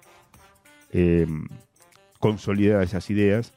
eh, 0.91 1.27
consolidar 2.19 2.81
esas 2.81 3.09
ideas 3.09 3.53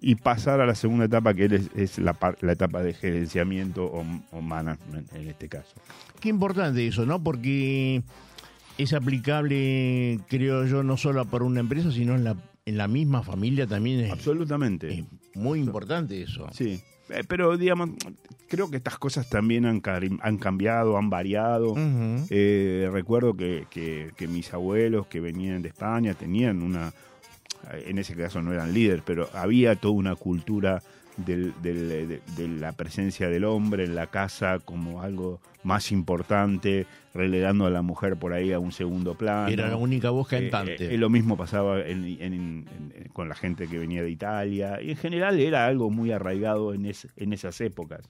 y 0.00 0.14
pasar 0.14 0.60
a 0.60 0.66
la 0.66 0.74
segunda 0.74 1.06
etapa 1.06 1.34
que 1.34 1.46
es, 1.46 1.70
es 1.74 1.98
la, 1.98 2.16
la 2.40 2.52
etapa 2.52 2.82
de 2.82 2.94
gerenciamiento 2.94 3.84
o, 3.84 4.04
o 4.30 4.40
management 4.40 5.12
en 5.14 5.28
este 5.28 5.48
caso. 5.48 5.74
Qué 6.20 6.28
importante 6.28 6.86
eso, 6.86 7.04
¿no? 7.06 7.22
Porque 7.22 8.02
es 8.82 8.92
aplicable, 8.92 10.18
creo 10.28 10.66
yo, 10.66 10.82
no 10.82 10.96
solo 10.96 11.24
para 11.24 11.44
una 11.44 11.60
empresa, 11.60 11.90
sino 11.92 12.14
en 12.14 12.24
la, 12.24 12.36
en 12.66 12.76
la 12.76 12.88
misma 12.88 13.22
familia 13.22 13.66
también. 13.66 14.00
Es, 14.00 14.12
Absolutamente. 14.12 14.92
es 15.00 15.04
muy 15.36 15.60
importante 15.60 16.22
eso. 16.22 16.46
Sí. 16.52 16.80
Eh, 17.10 17.22
Pero, 17.26 17.56
digamos, 17.56 17.90
creo 18.48 18.70
que 18.70 18.76
estas 18.76 18.98
cosas 18.98 19.28
también 19.28 19.66
han, 19.66 19.82
han 20.22 20.38
cambiado, 20.38 20.96
han 20.96 21.10
variado. 21.10 21.74
Eh, 22.30 22.88
recuerdo 22.92 23.34
que, 23.34 23.66
que- 23.70 24.10
que 24.16 24.28
mis 24.28 24.52
abuelos 24.54 25.06
que 25.06 25.20
venían 25.20 25.62
de 25.62 25.68
España 25.68 26.14
tenían 26.14 26.62
una, 26.62 26.92
en 27.86 27.98
ese 27.98 28.14
caso 28.14 28.40
no 28.42 28.52
eran 28.52 28.72
líderes, 28.72 29.02
pero 29.04 29.28
había 29.34 29.74
toda 29.76 29.94
una 29.94 30.14
cultura 30.16 30.82
del- 31.24 31.52
del- 31.62 31.88
de, 32.08 32.20
de 32.36 32.48
la 32.48 32.72
presencia 32.72 33.28
del 33.28 33.44
hombre 33.44 33.84
en 33.84 33.94
la 33.94 34.06
casa 34.08 34.58
como 34.58 35.02
algo 35.02 35.40
más 35.62 35.92
importante, 35.92 36.86
relegando 37.14 37.66
a 37.66 37.70
la 37.70 37.82
mujer 37.82 38.16
por 38.16 38.32
ahí 38.32 38.52
a 38.52 38.58
un 38.58 38.72
segundo 38.72 39.14
plano. 39.14 39.48
Era 39.48 39.68
la 39.68 39.76
única 39.76 40.10
voz 40.10 40.32
Eh, 40.32 40.48
cantante. 40.50 40.94
eh, 40.94 40.96
lo 40.98 41.10
mismo 41.10 41.36
pasaba 41.36 41.80
en- 41.80 42.04
en- 42.04 42.20
en- 42.20 42.64
en- 42.96 43.08
con 43.12 43.28
la 43.28 43.34
gente 43.34 43.66
que 43.68 43.78
venía 43.78 44.02
de 44.02 44.10
Italia. 44.10 44.80
Y 44.80 44.90
en 44.92 44.96
general 44.96 45.38
era 45.38 45.66
algo 45.66 45.90
muy 45.90 46.12
arraigado 46.12 46.72
en, 46.72 46.86
es- 46.86 47.08
en 47.16 47.32
esas 47.32 47.60
épocas. 47.60 48.00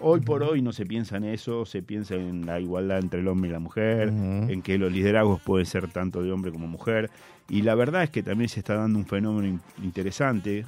Hoy 0.00 0.20
por 0.20 0.42
hoy 0.42 0.60
no 0.60 0.72
se 0.72 0.84
piensa 0.84 1.16
en 1.16 1.24
eso, 1.24 1.64
se 1.64 1.80
piensa 1.80 2.16
en 2.16 2.44
la 2.44 2.58
igualdad 2.58 2.98
entre 2.98 3.20
el 3.20 3.28
hombre 3.28 3.48
y 3.50 3.52
la 3.52 3.60
mujer, 3.60 4.08
en 4.08 4.60
que 4.60 4.76
los 4.76 4.92
liderazgos 4.92 5.40
pueden 5.40 5.66
ser 5.66 5.86
tanto 5.88 6.20
de 6.22 6.32
hombre 6.32 6.50
como 6.50 6.66
mujer. 6.66 7.10
Y 7.48 7.62
la 7.62 7.74
verdad 7.76 8.02
es 8.02 8.10
que 8.10 8.22
también 8.22 8.48
se 8.48 8.58
está 8.60 8.74
dando 8.74 8.98
un 8.98 9.06
fenómeno 9.06 9.46
in- 9.46 9.60
interesante, 9.82 10.66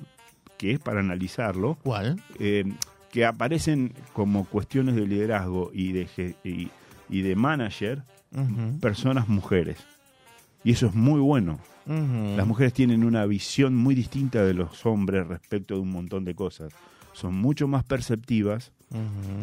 que 0.59 0.72
es 0.72 0.78
para 0.78 1.00
analizarlo, 1.00 1.78
¿Cuál? 1.82 2.20
eh, 2.38 2.64
que 3.11 3.24
aparecen 3.24 3.92
como 4.12 4.44
cuestiones 4.44 4.94
de 4.94 5.07
liderazgo 5.07 5.70
y 5.72 5.92
de, 5.92 6.34
y, 6.44 6.68
y 7.09 7.22
de 7.22 7.36
manager 7.36 8.02
personas 8.80 9.28
mujeres. 9.28 9.78
Y 10.64 10.72
eso 10.72 10.86
es 10.88 10.94
muy 10.94 11.20
bueno. 11.20 11.59
Las 11.86 12.46
mujeres 12.46 12.72
tienen 12.72 13.04
una 13.04 13.24
visión 13.26 13.76
muy 13.76 13.94
distinta 13.94 14.44
de 14.44 14.52
los 14.52 14.84
hombres 14.84 15.26
respecto 15.26 15.74
de 15.74 15.80
un 15.80 15.92
montón 15.92 16.24
de 16.24 16.34
cosas. 16.34 16.72
Son 17.12 17.34
mucho 17.34 17.68
más 17.68 17.84
perceptivas, 17.84 18.72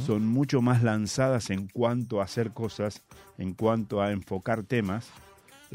son 0.05 0.27
mucho 0.27 0.61
más 0.61 0.83
lanzadas 0.83 1.49
en 1.49 1.67
cuanto 1.67 2.19
a 2.19 2.25
hacer 2.25 2.51
cosas, 2.51 3.01
en 3.37 3.53
cuanto 3.53 4.01
a 4.01 4.11
enfocar 4.11 4.63
temas. 4.63 5.07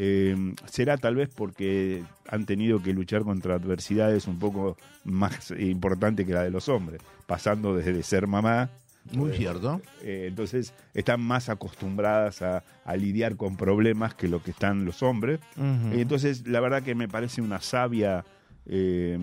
Eh, 0.01 0.55
será 0.70 0.96
tal 0.96 1.16
vez 1.16 1.28
porque 1.28 2.05
han 2.28 2.46
tenido 2.46 2.80
que 2.80 2.92
luchar 2.92 3.24
contra 3.24 3.57
adversidades 3.57 4.28
un 4.28 4.38
poco 4.38 4.76
más 5.03 5.51
importantes 5.59 6.24
que 6.24 6.32
la 6.32 6.44
de 6.44 6.51
los 6.53 6.68
hombres, 6.68 7.01
pasando 7.26 7.74
desde 7.74 8.01
ser 8.05 8.28
mamá 8.28 8.70
Muy 9.11 9.32
eh, 9.32 9.36
cierto. 9.36 9.82
eh, 10.03 10.26
entonces 10.28 10.72
están 10.94 11.20
más 11.20 11.49
acostumbradas 11.49 12.42
a, 12.42 12.62
a 12.84 12.96
lidiar 12.96 13.34
con 13.34 13.57
problemas 13.57 14.14
que 14.14 14.28
lo 14.28 14.40
que 14.40 14.53
están 14.53 14.84
los 14.84 15.03
hombres. 15.03 15.40
Y 15.57 16.01
entonces 16.01 16.46
la 16.46 16.61
verdad 16.61 16.84
que 16.84 16.94
me 16.94 17.09
parece 17.09 17.42
una 17.42 17.61
sabia 17.61 18.24
eh, 18.66 19.18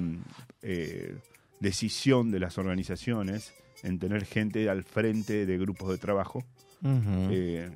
decisión 1.62 2.32
de 2.32 2.40
las 2.42 2.58
organizaciones 2.58 3.54
en 3.84 3.98
tener 3.98 4.26
gente 4.26 4.70
al 4.70 4.84
frente 4.84 5.46
de 5.46 5.58
grupos 5.58 5.90
de 5.90 6.00
trabajo 6.00 6.44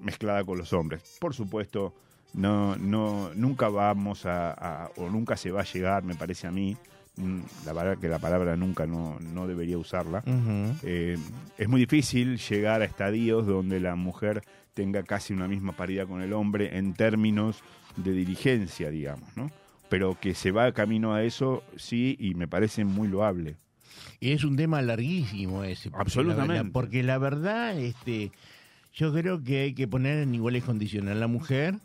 mezclada 0.02 0.44
con 0.44 0.58
los 0.58 0.74
hombres. 0.74 1.02
Por 1.22 1.34
supuesto, 1.34 1.94
no, 2.34 2.76
no, 2.76 3.32
nunca 3.36 3.70
vamos 3.70 4.26
a, 4.26 4.52
a- 4.52 4.92
o 4.98 5.10
nunca 5.10 5.36
se 5.38 5.52
va 5.52 5.62
a 5.62 5.66
llegar, 5.66 6.04
me 6.04 6.16
parece 6.16 6.48
a 6.48 6.52
mí, 6.52 6.78
mm, 7.18 7.40
la 7.66 7.74
verdad 7.74 7.98
que 7.98 8.08
la 8.08 8.20
palabra 8.20 8.56
nunca 8.56 8.86
no, 8.86 9.20
no 9.20 9.48
debería 9.48 9.78
usarla. 9.78 10.24
Eh, 10.84 11.18
es 11.58 11.68
muy 11.68 11.82
difícil 11.82 12.38
llegar 12.38 12.82
a 12.82 12.86
estadios 12.86 13.46
donde 13.48 13.80
la 13.80 13.96
mujer 13.96 14.44
tenga 14.74 15.04
casi 15.04 15.34
una 15.34 15.48
misma 15.48 15.74
paridad 15.74 16.08
con 16.08 16.22
el 16.22 16.32
hombre 16.34 16.78
en 16.78 16.94
términos 16.94 17.62
de 17.98 18.12
dirigencia, 18.14 18.90
digamos, 18.90 19.28
¿no? 19.36 19.52
Pero 19.90 20.18
que 20.20 20.36
se 20.36 20.52
va 20.52 20.72
camino 20.72 21.14
a 21.16 21.24
eso, 21.24 21.64
sí, 21.76 22.16
y 22.20 22.36
me 22.36 22.48
parece 22.48 22.86
muy 22.86 23.08
loable. 23.08 23.56
Y 24.22 24.32
es 24.34 24.44
un 24.44 24.56
tema 24.56 24.82
larguísimo 24.82 25.64
ese. 25.64 25.90
porque 25.90 26.02
Absolutamente. 26.04 26.48
la 26.54 26.60
verdad- 26.60 26.72
porque 26.72 27.04
la 27.04 27.18
verdad, 27.18 27.78
este, 27.80 28.32
yo 28.94 29.12
creo 29.12 29.44
que 29.44 29.62
hay 29.62 29.74
que 29.74 29.88
poner 29.88 30.20
en 30.20 30.36
iguales 30.36 30.64
condiciones 30.64 31.12
a 31.16 31.16
la 31.20 31.28
mujer 31.28 31.76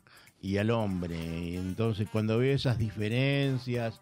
y 0.45 0.59
al 0.59 0.71
hombre. 0.71 1.57
Entonces, 1.57 2.07
cuando 2.13 2.39
veo 2.39 2.55
esas 2.55 2.79
diferencias, 2.79 4.01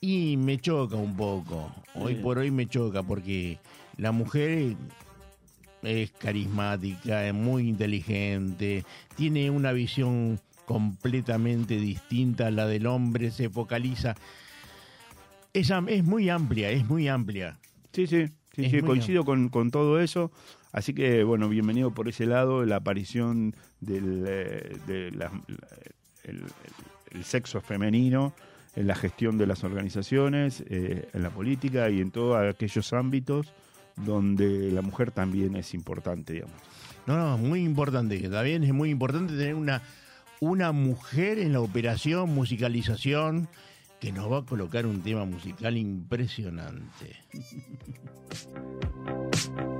y 0.00 0.36
me 0.36 0.58
choca 0.58 0.96
un 0.96 1.16
poco. 1.16 1.72
Hoy 1.94 2.16
por 2.16 2.38
hoy 2.38 2.50
me 2.50 2.66
choca 2.66 3.02
porque 3.02 3.58
la 3.96 4.10
mujer 4.10 4.74
es 5.82 6.10
carismática, 6.12 7.26
es 7.26 7.34
muy 7.34 7.68
inteligente, 7.68 8.84
tiene 9.14 9.50
una 9.50 9.72
visión 9.72 10.40
completamente 10.64 11.76
distinta 11.76 12.48
a 12.48 12.50
la 12.50 12.66
del 12.66 12.86
hombre, 12.86 13.30
se 13.30 13.48
focaliza. 13.48 14.16
Es, 15.52 15.70
es 15.88 16.04
muy 16.04 16.30
amplia, 16.30 16.70
es 16.70 16.84
muy 16.88 17.06
amplia. 17.06 17.58
Sí, 17.92 18.06
sí, 18.06 18.26
sí, 18.54 18.64
Es 18.64 18.70
sí, 18.70 18.80
coincido 18.80 19.24
con, 19.24 19.48
con 19.50 19.70
todo 19.70 20.00
eso. 20.00 20.32
Así 20.72 20.94
que, 20.94 21.24
bueno, 21.24 21.48
bienvenido 21.48 21.90
por 21.92 22.08
ese 22.08 22.26
lado, 22.26 22.64
la 22.64 22.76
aparición 22.76 23.54
del 23.80 24.24
eh, 24.26 24.76
de 24.86 25.10
la- 25.12 25.32
el, 26.24 26.44
el 27.12 27.24
sexo 27.24 27.60
femenino 27.60 28.32
en 28.76 28.86
la 28.86 28.94
gestión 28.94 29.36
de 29.36 29.46
las 29.46 29.64
organizaciones, 29.64 30.62
eh, 30.68 31.08
en 31.12 31.22
la 31.22 31.30
política 31.30 31.90
y 31.90 32.00
en 32.00 32.10
todos 32.12 32.36
aquellos 32.38 32.92
ámbitos 32.92 33.52
donde 33.96 34.70
la 34.70 34.82
mujer 34.82 35.10
también 35.10 35.56
es 35.56 35.74
importante, 35.74 36.34
digamos. 36.34 36.54
No, 37.06 37.16
no, 37.16 37.36
muy 37.38 37.62
importante. 37.64 38.20
que 38.20 38.28
También 38.28 38.62
es 38.62 38.72
muy 38.72 38.90
importante 38.90 39.32
tener 39.36 39.54
una, 39.56 39.82
una 40.38 40.70
mujer 40.70 41.40
en 41.40 41.52
la 41.52 41.60
operación, 41.60 42.32
musicalización, 42.32 43.48
que 43.98 44.12
nos 44.12 44.30
va 44.30 44.38
a 44.38 44.42
colocar 44.46 44.86
un 44.86 45.02
tema 45.02 45.24
musical 45.24 45.76
impresionante. 45.76 47.16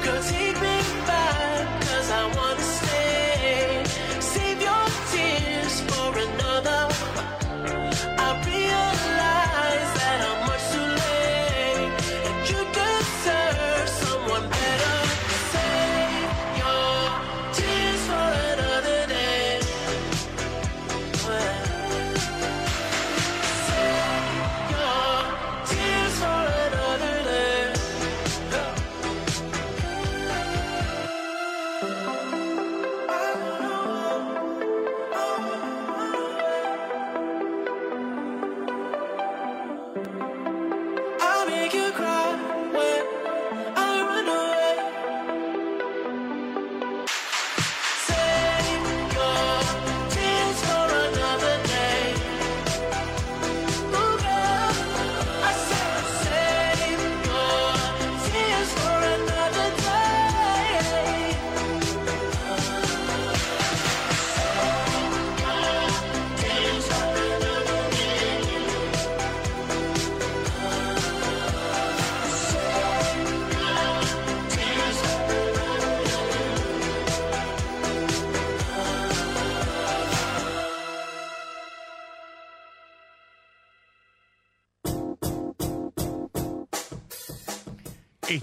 歌。 0.00 0.39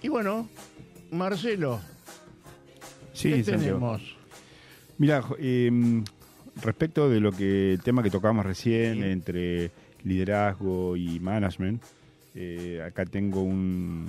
Y 0.00 0.08
bueno, 0.08 0.48
Marcelo, 1.10 1.80
Sí, 3.12 3.32
¿qué 3.32 3.42
tenemos? 3.42 4.00
Mira, 4.96 5.20
jo- 5.22 5.36
em, 5.40 6.04
respecto 6.62 7.08
de 7.08 7.20
lo 7.20 7.32
que 7.32 7.72
el 7.74 7.82
tema 7.82 8.02
que 8.02 8.10
tocamos 8.10 8.44
recién 8.44 8.94
Sí. 8.96 9.02
entre 9.04 9.70
liderazgo 10.04 10.96
y 10.96 11.20
management, 11.20 11.82
eh, 12.34 12.82
acá 12.86 13.04
tengo 13.04 13.42
un, 13.42 14.06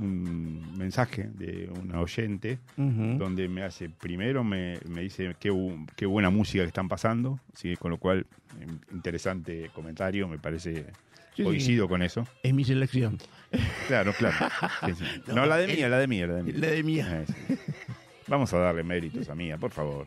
un 0.00 0.76
mensaje 0.78 1.30
de 1.34 1.70
una 1.82 2.00
oyente 2.00 2.58
donde 2.76 3.48
me 3.48 3.62
hace, 3.62 3.88
primero 3.88 4.42
me, 4.44 4.78
me 4.88 5.02
dice 5.02 5.34
qué, 5.38 5.50
bu- 5.52 5.86
qué 5.96 6.06
buena 6.06 6.30
música 6.30 6.62
que 6.64 6.68
están 6.68 6.88
pasando, 6.88 7.38
¿sí? 7.54 7.76
con 7.76 7.90
lo 7.90 7.98
cual, 7.98 8.26
em, 8.60 8.78
interesante 8.92 9.70
comentario, 9.74 10.26
me 10.28 10.38
parece, 10.38 10.86
Sí, 11.34 11.42
sí. 11.42 11.42
coincido 11.44 11.88
con 11.88 12.02
eso. 12.02 12.26
Es 12.42 12.54
mi 12.54 12.64
selección. 12.64 13.18
Claro, 13.88 14.12
claro. 14.18 14.36
Sí. 14.96 15.04
No, 15.34 15.46
la 15.46 15.56
de 15.56 15.66
mía, 15.68 15.88
la 15.88 15.98
de 15.98 16.06
mía, 16.06 16.26
la 16.26 16.34
de 16.34 16.42
mía. 16.44 16.54
La 16.58 16.66
de 16.68 16.82
mía. 16.82 17.24
Eh. 17.48 17.56
Vamos 18.28 18.52
a 18.54 18.58
darle 18.58 18.82
méritos 18.84 19.28
a 19.28 19.34
mía, 19.34 19.58
por 19.58 19.70
favor. 19.70 20.06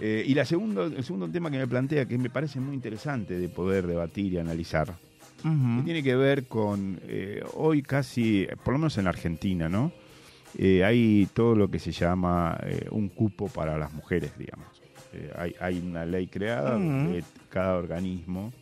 Eh, 0.00 0.24
y 0.26 0.34
la 0.34 0.44
segundo, 0.44 0.84
el 0.84 1.04
segundo 1.04 1.28
tema 1.30 1.50
que 1.50 1.58
me 1.58 1.66
plantea, 1.68 2.06
que 2.06 2.18
me 2.18 2.30
parece 2.30 2.58
muy 2.60 2.74
interesante 2.74 3.38
de 3.38 3.48
poder 3.48 3.86
debatir 3.86 4.32
y 4.32 4.38
analizar, 4.38 4.94
que 5.78 5.84
tiene 5.84 6.02
que 6.02 6.16
ver 6.16 6.44
con 6.44 6.98
eh, 7.06 7.42
hoy 7.54 7.82
casi, 7.82 8.46
por 8.64 8.72
lo 8.74 8.78
menos 8.78 8.96
en 8.98 9.04
la 9.04 9.10
Argentina, 9.10 9.68
¿no? 9.68 9.92
Eh, 10.56 10.84
hay 10.84 11.28
todo 11.34 11.54
lo 11.54 11.68
que 11.70 11.78
se 11.78 11.92
llama 11.92 12.58
eh, 12.64 12.86
un 12.90 13.08
cupo 13.08 13.48
para 13.48 13.76
las 13.76 13.92
mujeres, 13.92 14.32
digamos. 14.38 14.66
Eh, 15.12 15.30
hay, 15.36 15.54
hay 15.60 15.78
una 15.78 16.04
ley 16.06 16.26
creada 16.28 16.72
donde 16.72 17.24
cada 17.50 17.76
organismo 17.76 18.52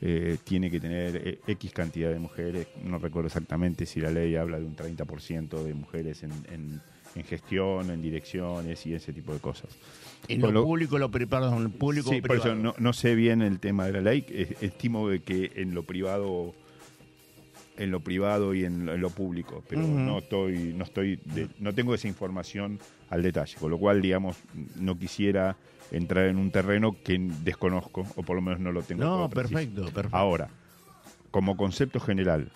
eh, 0.00 0.36
tiene 0.44 0.70
que 0.70 0.78
tener 0.80 1.38
X 1.46 1.72
cantidad 1.72 2.10
de 2.10 2.18
mujeres. 2.20 2.66
No 2.84 2.98
recuerdo 2.98 3.26
exactamente 3.28 3.84
si 3.86 4.00
la 4.00 4.10
ley 4.10 4.36
habla 4.36 4.58
de 4.60 4.66
un 4.66 4.76
30% 4.76 5.64
de 5.64 5.74
mujeres 5.74 6.22
en, 6.22 6.30
en- 6.52 6.80
en 7.18 7.24
gestión, 7.24 7.90
en 7.90 8.00
direcciones 8.02 8.84
y 8.86 8.94
ese 8.94 9.12
tipo 9.12 9.32
de 9.32 9.40
cosas. 9.40 9.70
En 10.28 10.40
lo 10.40 10.50
lo- 10.52 10.62
público, 10.64 10.98
lo 10.98 11.10
privado, 11.10 11.56
en 11.56 11.64
lo 11.64 11.70
público 11.70 12.10
Sí, 12.10 12.18
o 12.18 12.22
por 12.22 12.36
eso 12.36 12.54
no, 12.54 12.74
no 12.78 12.92
sé 12.92 13.14
bien 13.14 13.42
el 13.42 13.60
tema 13.60 13.86
de 13.86 13.92
la 13.92 14.00
ley. 14.00 14.24
Estimo 14.60 15.08
de 15.08 15.20
que 15.20 15.52
en 15.56 15.74
lo 15.74 15.82
privado, 15.84 16.54
en 17.76 17.90
lo 17.90 18.00
privado 18.00 18.54
y 18.54 18.64
en 18.64 18.86
lo, 18.86 18.94
en 18.94 19.00
lo 19.00 19.10
público, 19.10 19.62
pero 19.68 19.82
no 19.82 20.18
estoy, 20.18 20.74
no 20.74 20.84
estoy, 20.84 21.16
de- 21.24 21.48
no 21.60 21.72
tengo 21.74 21.94
esa 21.94 22.08
información 22.08 22.78
al 23.10 23.22
detalle, 23.22 23.56
con 23.58 23.70
lo 23.70 23.78
cual, 23.78 24.02
digamos, 24.02 24.36
no 24.76 24.98
quisiera 24.98 25.56
entrar 25.90 26.26
en 26.26 26.36
un 26.36 26.50
terreno 26.50 26.96
que 27.02 27.18
desconozco 27.44 28.04
o 28.16 28.22
por 28.22 28.36
lo 28.36 28.42
menos 28.42 28.60
no 28.60 28.72
lo 28.72 28.82
tengo. 28.82 29.04
No, 29.04 29.30
perfecto, 29.30 29.84
perfecto. 29.86 30.16
Ahora, 30.16 30.50
como 31.30 31.56
concepto 31.56 32.00
general, 32.00 32.50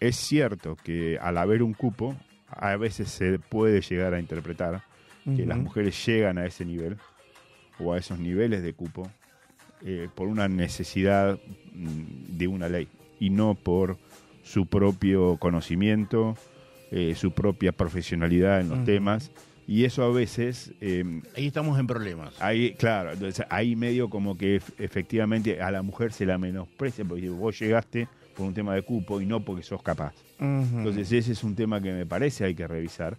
es 0.00 0.16
cierto 0.16 0.76
que 0.76 1.16
al 1.18 1.38
haber 1.38 1.62
un 1.62 1.72
cupo, 1.72 2.14
a 2.58 2.76
veces 2.76 3.08
se 3.10 3.38
puede 3.38 3.80
llegar 3.80 4.14
a 4.14 4.20
interpretar 4.20 4.82
que 5.36 5.46
las 5.46 5.56
mujeres 5.58 6.04
llegan 6.06 6.36
a 6.38 6.44
ese 6.46 6.64
nivel 6.66 6.96
o 7.78 7.92
a 7.94 7.98
esos 7.98 8.18
niveles 8.18 8.62
de 8.62 8.74
cupo 8.74 9.10
eh, 9.84 10.08
por 10.14 10.28
una 10.28 10.48
necesidad 10.48 11.38
mm, 11.74 12.36
de 12.36 12.46
una 12.46 12.68
ley 12.68 12.88
y 13.20 13.30
no 13.30 13.54
por 13.54 13.96
su 14.42 14.66
propio 14.66 15.36
conocimiento, 15.38 16.36
eh, 16.90 17.14
su 17.16 17.32
propia 17.32 17.72
profesionalidad 17.72 18.60
en 18.60 18.68
los 18.68 18.84
temas. 18.84 19.30
Y 19.66 19.84
eso 19.84 20.02
a 20.04 20.10
veces 20.12 20.72
eh, 20.82 21.22
Ahí 21.36 21.46
estamos 21.46 21.78
en 21.78 21.86
problemas. 21.86 22.34
Ahí, 22.42 22.74
claro, 22.74 23.12
entonces 23.12 23.46
ahí 23.48 23.76
medio 23.76 24.10
como 24.10 24.36
que 24.36 24.60
ef- 24.60 24.74
efectivamente 24.78 25.62
a 25.62 25.70
la 25.70 25.80
mujer 25.80 26.12
se 26.12 26.26
la 26.26 26.36
menosprecia 26.36 27.02
porque 27.06 27.30
vos 27.30 27.58
llegaste 27.58 28.08
por 28.36 28.46
un 28.46 28.54
tema 28.54 28.74
de 28.74 28.82
cupo 28.82 29.20
y 29.20 29.26
no 29.26 29.40
porque 29.40 29.62
sos 29.62 29.82
capaz. 29.82 30.14
Ujú. 30.38 30.78
Entonces 30.78 31.10
ese 31.12 31.32
es 31.32 31.44
un 31.44 31.54
tema 31.54 31.80
que 31.80 31.92
me 31.92 32.06
parece 32.06 32.44
hay 32.44 32.54
que 32.54 32.66
revisar. 32.66 33.16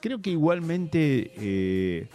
Creo 0.00 0.20
que 0.20 0.30
igualmente 0.30 1.32
eh, 1.36 2.08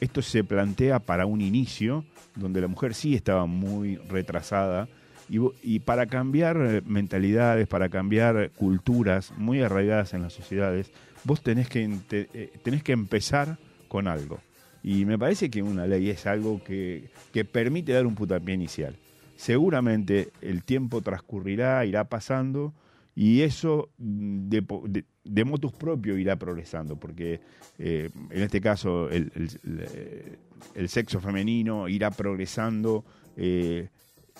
esto 0.00 0.22
se 0.22 0.44
plantea 0.44 0.98
para 1.00 1.26
un 1.26 1.40
inicio 1.40 2.04
donde 2.36 2.60
la 2.60 2.68
mujer 2.68 2.94
sí 2.94 3.14
estaba 3.14 3.46
muy 3.46 3.96
retrasada 3.96 4.88
y, 5.28 5.38
y 5.62 5.78
para 5.80 6.06
cambiar 6.06 6.56
eh, 6.60 6.82
mentalidades, 6.84 7.66
para 7.66 7.88
cambiar 7.88 8.50
culturas 8.50 9.32
muy 9.36 9.62
arraigadas 9.62 10.14
en 10.14 10.22
las 10.22 10.32
sociedades, 10.32 10.90
vos 11.24 11.42
tenés 11.42 11.68
que, 11.68 11.88
eh, 12.10 12.52
tenés 12.62 12.82
que 12.82 12.92
empezar 12.92 13.58
con 13.88 14.08
algo. 14.08 14.40
Y 14.82 15.06
me 15.06 15.18
parece 15.18 15.48
que 15.50 15.62
una 15.62 15.86
ley 15.86 16.10
es 16.10 16.26
algo 16.26 16.62
que, 16.62 17.08
que 17.32 17.44
permite 17.44 17.92
dar 17.92 18.06
un 18.06 18.14
puntapié 18.14 18.54
inicial. 18.54 18.96
Seguramente 19.44 20.30
el 20.40 20.62
tiempo 20.64 21.02
transcurrirá, 21.02 21.84
irá 21.84 22.04
pasando 22.04 22.72
y 23.14 23.42
eso 23.42 23.90
mm, 23.98 24.48
de, 24.48 24.64
de- 24.88 25.04
de 25.22 25.44
motus 25.44 25.72
propio 25.72 26.16
irá 26.18 26.36
progresando, 26.36 26.96
porque 26.96 27.40
eh, 27.78 28.08
en 28.30 28.42
este 28.42 28.60
caso 28.62 29.10
el, 29.10 29.30
el- 30.74 30.88
sexo 30.88 31.20
femenino 31.20 31.88
irá 31.88 32.10
progresando, 32.10 33.04
eh, 33.36 33.88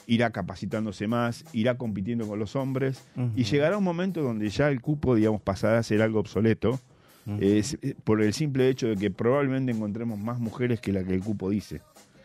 irá 0.06 0.30
capacitándose 0.30 1.06
más, 1.06 1.44
irá 1.52 1.76
compitiendo 1.76 2.26
con 2.26 2.38
los 2.38 2.56
hombres 2.56 3.04
y 3.36 3.44
llegará 3.44 3.76
un 3.76 3.84
momento 3.84 4.22
donde 4.22 4.48
ya 4.48 4.68
el 4.70 4.80
cupo, 4.80 5.14
digamos, 5.14 5.42
pasará 5.42 5.78
a 5.78 5.82
ser 5.82 6.00
algo 6.00 6.20
obsoleto. 6.20 6.80
Eh, 7.40 7.62
por 8.04 8.20
el 8.22 8.34
simple 8.34 8.68
hecho 8.68 8.86
de 8.88 8.96
que 8.96 9.10
probablemente 9.10 9.72
encontremos 9.72 10.18
más 10.18 10.38
mujeres 10.38 10.80
que 10.80 10.92
la 10.92 11.04
que 11.04 11.14
el 11.14 11.20
cupo 11.22 11.48
dice. 11.50 11.80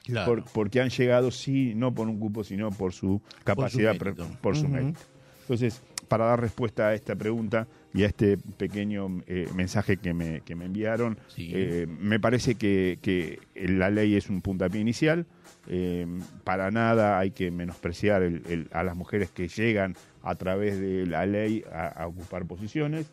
Claro. 0.09 0.35
Por- 0.35 0.43
porque 0.51 0.81
han 0.81 0.89
llegado, 0.89 1.31
sí, 1.31 1.73
no 1.75 1.93
por 1.93 2.07
un 2.07 2.19
cupo, 2.19 2.43
sino 2.43 2.69
por 2.71 2.93
su 2.93 3.21
capacidad, 3.43 3.95
por 3.97 4.07
mérito. 4.07 4.25
su, 4.27 4.35
por 4.37 4.55
su 4.55 4.65
Ujú. 4.65 4.73
mérito. 4.73 4.99
Entonces, 5.41 5.81
para 6.07 6.25
dar 6.25 6.41
respuesta 6.41 6.87
a 6.87 6.93
esta 6.95 7.15
pregunta 7.15 7.67
y 7.93 8.03
a 8.03 8.07
este 8.07 8.37
pequeño 8.37 9.21
eh, 9.27 9.47
mensaje 9.55 9.97
que 9.97 10.13
me, 10.13 10.41
que 10.41 10.55
me 10.55 10.65
enviaron, 10.65 11.17
Sí. 11.27 11.51
eh, 11.53 11.87
me 11.87 12.19
parece 12.19 12.55
que, 12.55 12.97
que 13.01 13.39
la 13.55 13.89
ley 13.89 14.15
es 14.15 14.29
un 14.29 14.41
puntapié 14.41 14.81
inicial. 14.81 15.25
Eh, 15.67 16.07
para 16.43 16.71
nada 16.71 17.19
hay 17.19 17.29
que 17.31 17.51
menospreciar 17.51 18.23
el- 18.23 18.41
el- 18.49 18.67
a 18.71 18.83
las 18.83 18.95
mujeres 18.95 19.29
que 19.29 19.47
llegan 19.47 19.95
a 20.23 20.33
través 20.35 20.79
de 20.79 21.05
la 21.05 21.25
ley 21.27 21.63
a, 21.71 21.87
a 21.87 22.07
ocupar 22.07 22.45
posiciones, 22.45 23.11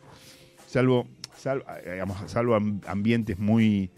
salvo, 0.65 1.07
salvo, 1.35 1.65
digamos, 1.85 2.17
salvo 2.31 2.55
am- 2.55 2.81
ambientes 2.87 3.37
muy, 3.37 3.89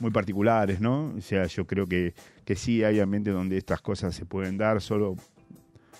muy 0.00 0.10
particulares, 0.10 0.80
¿no? 0.80 1.12
O 1.16 1.20
sea, 1.20 1.46
yo 1.46 1.66
creo 1.66 1.86
que, 1.86 2.14
que 2.46 2.56
sí 2.56 2.82
hay 2.84 3.00
ambientes 3.00 3.34
donde 3.34 3.58
estas 3.58 3.82
cosas 3.82 4.14
se 4.14 4.24
pueden 4.24 4.56
dar, 4.56 4.80
solo 4.80 5.16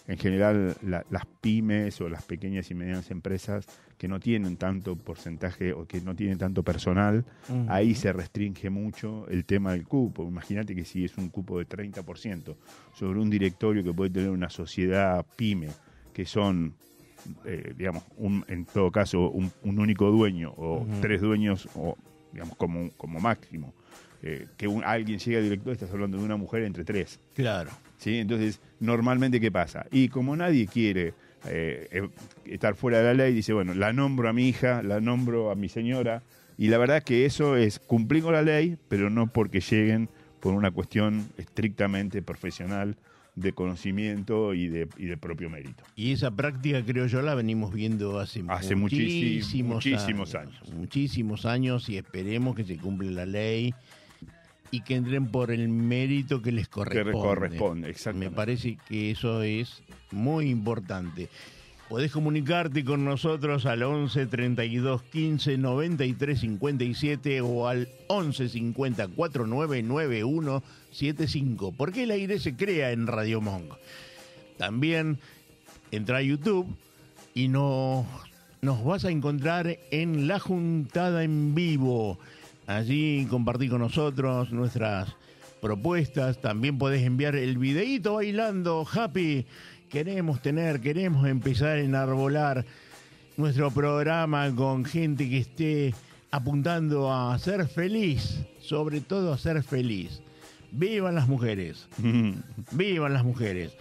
en 0.07 0.17
general 0.17 0.77
la- 0.83 1.05
las 1.11 1.27
pymes 1.27 2.01
o 2.01 2.09
las 2.09 2.23
pequeñas 2.23 2.71
y 2.71 2.75
medianas 2.75 3.11
empresas 3.11 3.67
que 3.99 4.07
no 4.07 4.21
tienen 4.21 4.57
tanto 4.57 4.95
porcentaje 4.95 5.73
o 5.73 5.87
que 5.87 6.01
no 6.01 6.15
tienen 6.15 6.39
tanto 6.39 6.63
personal, 6.63 7.25
ahí 7.69 7.95
se 7.97 8.13
restringe 8.13 8.71
mucho 8.71 9.27
el 9.29 9.45
tema 9.45 9.73
del 9.73 9.85
cupo. 9.89 10.23
Imagínate 10.23 10.77
que 10.77 10.85
si 10.85 11.05
es 11.05 11.19
un 11.19 11.29
cupo 11.31 11.59
de 11.59 11.65
30% 11.65 12.57
sobre 12.95 13.19
un 13.19 13.29
directorio 13.29 13.83
que 13.83 13.93
puede 13.93 14.11
tener 14.11 14.31
una 14.31 14.49
sociedad 14.49 15.27
pyme, 15.35 15.71
que 16.13 16.25
son, 16.25 16.75
eh, 17.45 17.75
digamos, 17.77 18.05
un- 18.19 18.45
en 18.47 18.67
todo 18.67 18.93
caso, 18.93 19.29
un, 19.31 19.51
un 19.65 19.81
único 19.81 20.13
dueño 20.13 20.55
o 20.57 20.87
tres 21.01 21.21
dueños, 21.21 21.69
o 21.75 21.97
digamos, 22.33 22.55
como, 22.57 22.91
como 22.97 23.19
máximo. 23.19 23.75
Eh, 24.23 24.47
que 24.57 24.67
un- 24.69 24.85
alguien 24.85 25.19
llegue 25.19 25.37
a 25.39 25.41
director, 25.41 25.73
estás 25.73 25.91
hablando 25.91 26.19
de 26.19 26.25
una 26.25 26.37
mujer 26.37 26.63
entre 26.63 26.85
tres. 26.85 27.21
Claro. 27.35 27.71
¿sí? 27.99 28.19
Entonces, 28.19 28.61
normalmente, 28.81 29.41
¿qué 29.41 29.51
pasa? 29.51 29.87
Y 29.91 30.09
como 30.09 30.37
nadie 30.37 30.67
quiere 30.67 31.15
eh, 31.49 31.89
eh, 31.93 32.09
estar 32.47 32.75
fuera 32.75 32.99
de 32.99 33.05
la 33.05 33.15
ley, 33.15 33.33
dice, 33.35 33.53
bueno, 33.53 33.73
la 33.75 33.93
nombro 33.93 34.29
a 34.29 34.33
mi 34.33 34.49
hija, 34.49 34.83
la 34.83 35.01
nombro 35.01 35.51
a 35.51 35.55
mi 35.55 35.69
señora, 35.69 36.23
y 36.59 36.69
la 36.69 36.79
verdad 36.79 37.03
que 37.03 37.25
eso 37.27 37.57
es 37.57 37.79
cumplir 37.79 38.23
con 38.23 38.33
la 38.33 38.43
ley, 38.43 38.77
pero 38.89 39.11
no 39.11 39.27
porque 39.29 39.61
lleguen 39.61 40.09
por 40.41 40.55
una 40.55 40.71
cuestión 40.71 41.29
estrictamente 41.39 42.23
profesional 42.23 42.97
de 43.35 43.53
conocimiento 43.53 44.55
y 44.55 44.69
de, 44.69 44.89
y 44.97 45.05
de 45.07 45.17
propio 45.19 45.51
mérito. 45.51 45.85
Y 45.95 46.13
esa 46.13 46.31
práctica, 46.31 46.83
creo 46.85 47.07
yo, 47.07 47.21
la 47.23 47.35
venimos 47.35 47.73
viendo 47.73 48.19
hace, 48.19 48.43
Hace 48.49 48.75
muchísimo- 48.75 49.75
muchísimos 49.75 50.35
años. 50.35 50.73
Muchísimos 50.75 51.45
años 51.47 51.89
y 51.91 51.99
esperemos 51.99 52.57
que 52.57 52.65
se 52.65 52.77
cumpla 52.79 53.11
la 53.11 53.27
ley 53.27 53.75
y 54.71 54.81
que 54.81 54.95
entren 54.95 55.29
por 55.29 55.51
el 55.51 55.69
mérito 55.69 56.43
que 56.43 56.53
les 56.53 56.69
corresponde. 56.69 57.13
corresponde, 57.13 57.91
exactamente. 57.91 58.31
Me 58.31 58.37
parece 58.37 58.79
que 58.89 59.11
eso 59.11 59.43
es 59.43 59.83
muy 60.11 60.51
importante. 60.51 61.29
Podés 61.89 62.11
comunicarte 62.11 62.85
con 62.85 63.05
nosotros 63.05 63.65
al 63.65 63.85
11 63.85 64.27
32 64.27 65.03
15 65.05 65.57
93 65.57 66.41
57 66.41 67.41
o 67.43 67.69
al 67.69 67.89
11 68.09 68.49
50 68.49 69.09
49 69.09 69.83
91 69.85 70.63
75. 70.91 71.73
Porque 71.73 72.03
el 72.03 72.11
aire 72.11 72.41
se 72.41 72.57
crea 72.57 72.91
en 72.91 73.07
Radio 73.07 73.41
Monk. 73.41 73.73
También 74.59 75.21
entra 75.93 76.19
a 76.19 76.23
YouTube 76.23 76.67
y 77.35 77.47
nos, 77.47 78.05
nos 78.63 78.85
vas 78.85 79.05
a 79.05 79.11
encontrar 79.11 79.79
en 79.93 80.27
la 80.27 80.41
juntada 80.41 81.23
en 81.23 81.55
vivo. 81.55 82.19
Allí 82.67 83.27
compartí 83.31 83.69
con 83.69 83.81
nosotros 83.81 84.51
nuestras 84.51 85.15
propuestas. 85.61 86.41
También 86.41 86.79
podés 86.79 87.03
enviar 87.03 87.37
el 87.37 87.59
videíto 87.59 88.15
bailando, 88.15 88.87
Happy. 88.93 89.47
Queremos 89.89 90.43
tener, 90.43 90.81
queremos 90.81 91.27
empezar 91.29 91.79
a 91.79 91.81
enarbolar 91.81 92.65
nuestro 93.37 93.71
programa 93.71 94.53
con 94.55 94.85
gente 94.85 95.31
que 95.31 95.39
esté 95.39 95.95
apuntando 96.33 97.13
a 97.13 97.39
ser 97.39 97.69
feliz, 97.69 98.41
sobre 98.61 99.01
todo 99.01 99.33
a 99.33 99.39
ser 99.39 99.63
feliz. 99.63 100.23
Vivan 100.73 101.15
las 101.15 101.29
mujeres, 101.29 101.87
vivan 102.73 103.13
las 103.13 103.25
mujeres. 103.25 103.77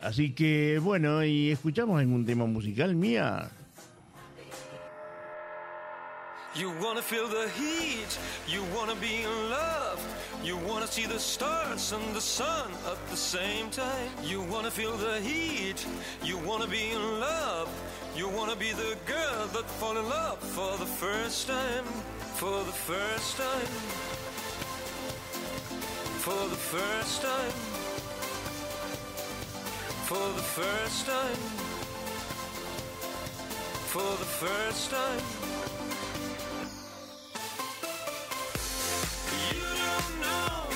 Así 0.00 0.30
que 0.32 0.78
bueno, 0.82 1.24
y 1.24 1.50
escuchamos 1.50 2.00
algún 2.00 2.24
tema 2.24 2.46
musical 2.46 2.94
mía. 2.94 3.50
You 6.56 6.70
wanna 6.80 7.02
feel 7.02 7.28
the 7.28 7.50
heat, 7.50 8.18
you 8.48 8.64
wanna 8.74 8.94
be 8.94 9.24
in 9.24 9.50
love. 9.50 10.00
You 10.42 10.56
wanna 10.56 10.86
see 10.86 11.04
the 11.04 11.18
stars 11.18 11.92
and 11.92 12.14
the 12.14 12.20
sun 12.20 12.70
at 12.90 13.10
the 13.10 13.16
same 13.16 13.68
time. 13.68 14.10
You 14.22 14.40
wanna 14.40 14.70
feel 14.70 14.96
the 14.96 15.20
heat, 15.20 15.84
you 16.24 16.38
wanna 16.38 16.66
be 16.66 16.92
in 16.92 17.20
love. 17.20 17.68
You 18.16 18.30
wanna 18.30 18.56
be 18.56 18.72
the 18.72 18.96
girl 19.04 19.46
that 19.52 19.66
fall 19.78 19.98
in 19.98 20.08
love 20.08 20.38
for 20.38 20.78
the 20.78 20.86
first 20.86 21.46
time, 21.46 21.84
for 22.40 22.64
the 22.64 22.72
first 22.72 23.36
time, 23.36 23.72
for 26.24 26.48
the 26.48 26.56
first 26.56 27.20
time, 27.20 27.56
for 30.08 30.26
the 30.38 30.46
first 30.58 31.06
time, 31.06 31.42
for 33.92 34.10
the 34.16 34.30
first 34.40 34.90
time. 34.90 35.75
You 39.52 39.60
don't 39.60 40.20
know 40.20 40.75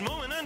It's 0.00 0.08
moving 0.08 0.37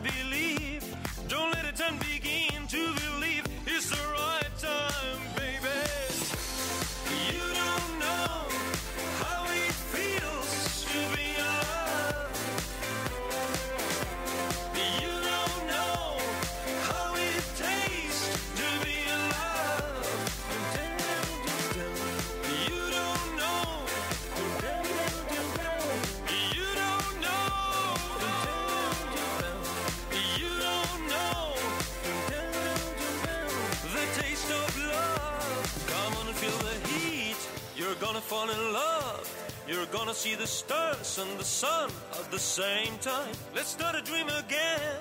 You're 39.82 39.98
gonna 39.98 40.14
see 40.14 40.36
the 40.36 40.46
stars 40.46 41.18
and 41.18 41.40
the 41.40 41.44
sun 41.44 41.90
at 42.12 42.30
the 42.30 42.38
same 42.38 42.96
time. 43.00 43.34
Let's 43.52 43.70
start 43.70 43.96
a 43.96 44.00
dream 44.00 44.28
again. 44.28 44.96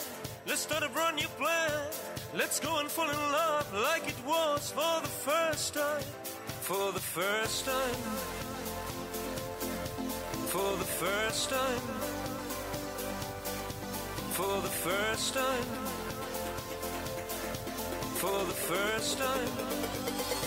Let's 0.47 0.61
start 0.61 0.81
a 0.81 0.89
brand 0.89 1.17
new 1.17 1.27
plan. 1.37 1.71
Let's 2.35 2.59
go 2.59 2.79
and 2.79 2.89
fall 2.89 3.07
in 3.07 3.15
love 3.15 3.71
like 3.75 4.07
it 4.07 4.17
was 4.25 4.71
for 4.71 5.01
the 5.03 5.07
first 5.07 5.75
time. 5.75 6.03
For 6.61 6.91
the 6.93 6.99
first 6.99 7.65
time. 7.65 8.01
For 10.47 10.77
the 10.77 10.89
first 11.03 11.51
time. 11.51 11.83
For 14.31 14.61
the 14.63 14.73
first 14.87 15.33
time. 15.35 15.69
For 18.15 18.45
the 18.45 18.57
first 18.71 19.19
time. 19.19 20.40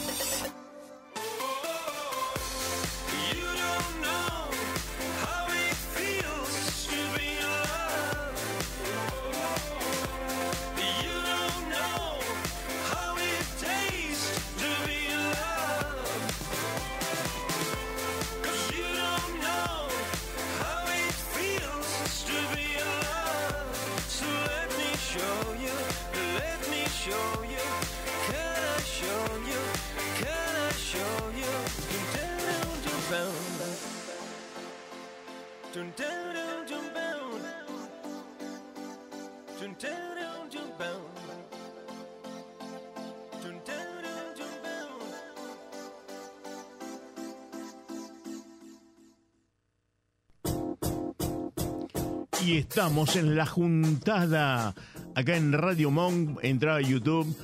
Y 52.45 52.59
estamos 52.59 53.17
en 53.17 53.37
la 53.37 53.47
juntada 53.47 54.75
acá 55.15 55.37
en 55.37 55.53
Radio 55.53 55.91
Monk. 55.91 56.39
Entra 56.43 56.77
a 56.77 56.81
YouTube 56.81 57.35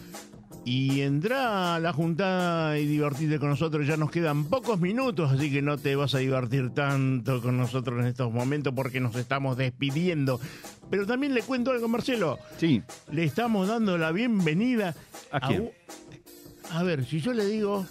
y 0.65 1.01
entra 1.01 1.75
a 1.77 1.79
la 1.81 1.93
juntada 1.93 2.79
y 2.79 2.87
divertirte 2.87 3.39
con 3.39 3.49
nosotros. 3.49 3.87
Ya 3.87 3.97
nos 3.97 4.11
quedan 4.11 4.45
pocos 4.45 4.79
minutos, 4.81 5.33
así 5.33 5.51
que 5.51 5.63
no 5.63 5.79
te 5.79 5.97
vas 5.97 6.15
a 6.15 6.19
divertir 6.19 6.71
tanto 6.71 7.41
con 7.41 7.57
nosotros 7.57 8.01
en 8.01 8.07
estos 8.07 8.31
momentos 8.33 8.75
porque 8.75 9.01
nos 9.01 9.17
estamos 9.17 9.57
despidiendo. 9.57 10.39
Pero 10.91 11.07
también 11.07 11.33
le 11.35 11.43
cuento 11.43 11.71
algo, 11.71 11.89
Marcelo. 11.89 12.39
Sí. 12.59 12.83
Le 13.11 13.25
estamos 13.25 13.69
dando 13.69 13.97
la 13.97 14.13
bienvenida 14.13 14.95
¿A 15.31 15.41
quién? 15.49 15.63
u- 15.63 15.71
A 16.73 16.83
ver, 16.83 17.05
si 17.07 17.21
yo 17.21 17.33
le 17.33 17.47
digo. 17.47 17.87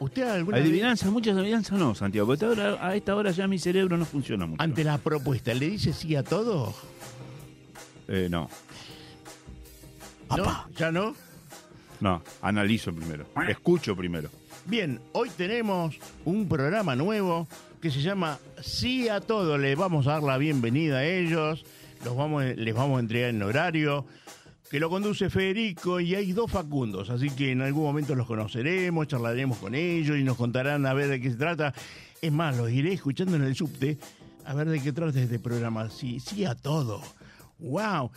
¿Usted 0.00 0.22
alguna 0.22 0.58
vez- 0.58 0.66
Adivinanza, 0.66 1.10
muchas 1.10 1.36
adivinanzas 1.36 1.78
no, 1.78 1.94
Santiago. 1.94 2.28
porque 2.28 2.44
ahora- 2.44 2.78
a 2.86 2.94
esta 2.94 3.16
hora 3.16 3.30
ya 3.32 3.48
mi 3.48 3.58
cerebro 3.58 3.96
no 3.96 4.04
funciona 4.04 4.46
mucho. 4.46 4.62
ante 4.62 4.84
la 4.84 4.98
propuesta, 4.98 5.52
le 5.54 5.70
dice 5.70 5.92
sí 5.92 6.14
a 6.14 6.22
todo? 6.22 6.74
Eh, 8.06 8.28
no, 8.30 8.48
¿No? 10.36 10.64
¿Ya 10.76 10.92
no? 10.92 11.14
no, 12.00 12.22
analizo 12.42 12.92
primero. 12.92 13.26
Escucho 13.48 13.96
primero. 13.96 14.28
Bien, 14.66 15.00
hoy 15.12 15.30
tenemos 15.36 15.96
un 16.24 16.48
programa 16.48 16.94
nuevo 16.94 17.48
que 17.80 17.90
se 17.90 18.00
llama 18.02 18.38
Sí 18.60 19.08
a 19.08 19.20
todo. 19.20 19.56
Les 19.56 19.76
vamos 19.76 20.06
a 20.06 20.12
dar 20.12 20.22
la 20.22 20.36
bienvenida 20.36 20.98
a 20.98 21.04
ellos. 21.04 21.64
Los 22.04 22.16
vamos, 22.16 22.44
les 22.44 22.74
vamos 22.74 22.98
a 22.98 23.00
entregar 23.00 23.30
en 23.30 23.42
horario. 23.42 24.04
Que 24.70 24.80
lo 24.80 24.90
conduce 24.90 25.30
Federico 25.30 25.98
y 25.98 26.14
hay 26.14 26.32
dos 26.32 26.50
Facundos. 26.50 27.08
Así 27.08 27.30
que 27.30 27.52
en 27.52 27.62
algún 27.62 27.84
momento 27.84 28.14
los 28.14 28.26
conoceremos, 28.26 29.08
charlaremos 29.08 29.58
con 29.58 29.74
ellos 29.74 30.18
y 30.18 30.24
nos 30.24 30.36
contarán 30.36 30.84
a 30.84 30.92
ver 30.92 31.08
de 31.08 31.20
qué 31.20 31.30
se 31.30 31.36
trata. 31.36 31.72
Es 32.20 32.32
más, 32.32 32.56
los 32.56 32.70
iré 32.70 32.92
escuchando 32.92 33.36
en 33.36 33.44
el 33.44 33.54
subte 33.54 33.96
a 34.44 34.54
ver 34.54 34.68
de 34.68 34.80
qué 34.80 34.92
trata 34.92 35.20
este 35.20 35.38
programa. 35.38 35.88
Sí, 35.88 36.20
sí 36.20 36.44
a 36.44 36.54
todo. 36.54 37.00
¡Wow! 37.58 38.10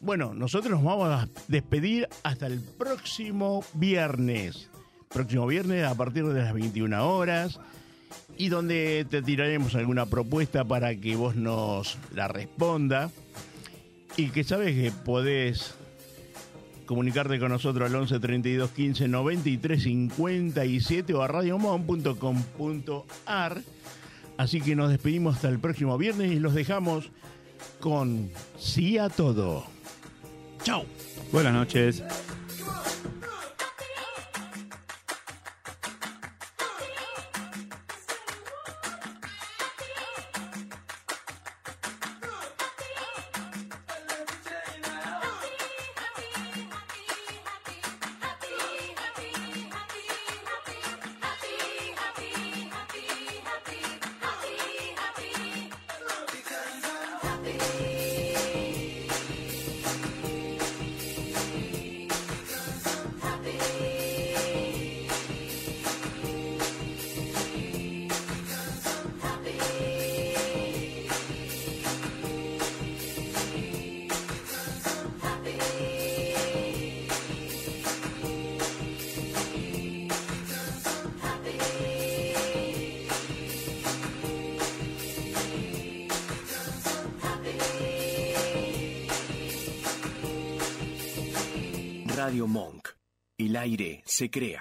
Bueno, 0.00 0.34
nosotros 0.34 0.72
nos 0.72 0.84
vamos 0.84 1.08
a 1.08 1.28
despedir 1.48 2.08
hasta 2.22 2.46
el 2.46 2.60
próximo 2.60 3.64
viernes. 3.74 4.68
Próximo 5.08 5.46
viernes 5.46 5.84
a 5.84 5.94
partir 5.94 6.24
de 6.26 6.42
las 6.42 6.52
21 6.52 7.08
horas. 7.08 7.60
Y 8.38 8.48
donde 8.48 9.06
te 9.08 9.22
tiraremos 9.22 9.74
alguna 9.74 10.06
propuesta 10.06 10.64
para 10.64 10.94
que 10.96 11.16
vos 11.16 11.36
nos 11.36 11.98
la 12.12 12.28
responda. 12.28 13.10
Y 14.16 14.30
que 14.30 14.44
sabes 14.44 14.74
que 14.74 14.90
podés 14.90 15.74
comunicarte 16.86 17.38
con 17.38 17.50
nosotros 17.50 17.86
al 17.88 17.94
11 17.94 18.18
32 18.20 18.70
15 18.70 19.08
93 19.08 19.82
57 19.82 21.14
o 21.14 21.22
a 21.22 21.28
radiomon.com.ar. 21.28 23.62
Así 24.36 24.60
que 24.60 24.74
nos 24.74 24.90
despedimos 24.90 25.36
hasta 25.36 25.48
el 25.48 25.58
próximo 25.58 25.96
viernes 25.98 26.32
y 26.32 26.40
los 26.40 26.54
dejamos 26.54 27.10
con 27.80 28.30
sí 28.58 28.98
a 28.98 29.08
todo. 29.08 29.64
Chao. 30.62 30.84
Buenas 31.32 31.54
noches. 31.54 32.02
Aire 93.62 94.02
se 94.04 94.28
crea. 94.28 94.50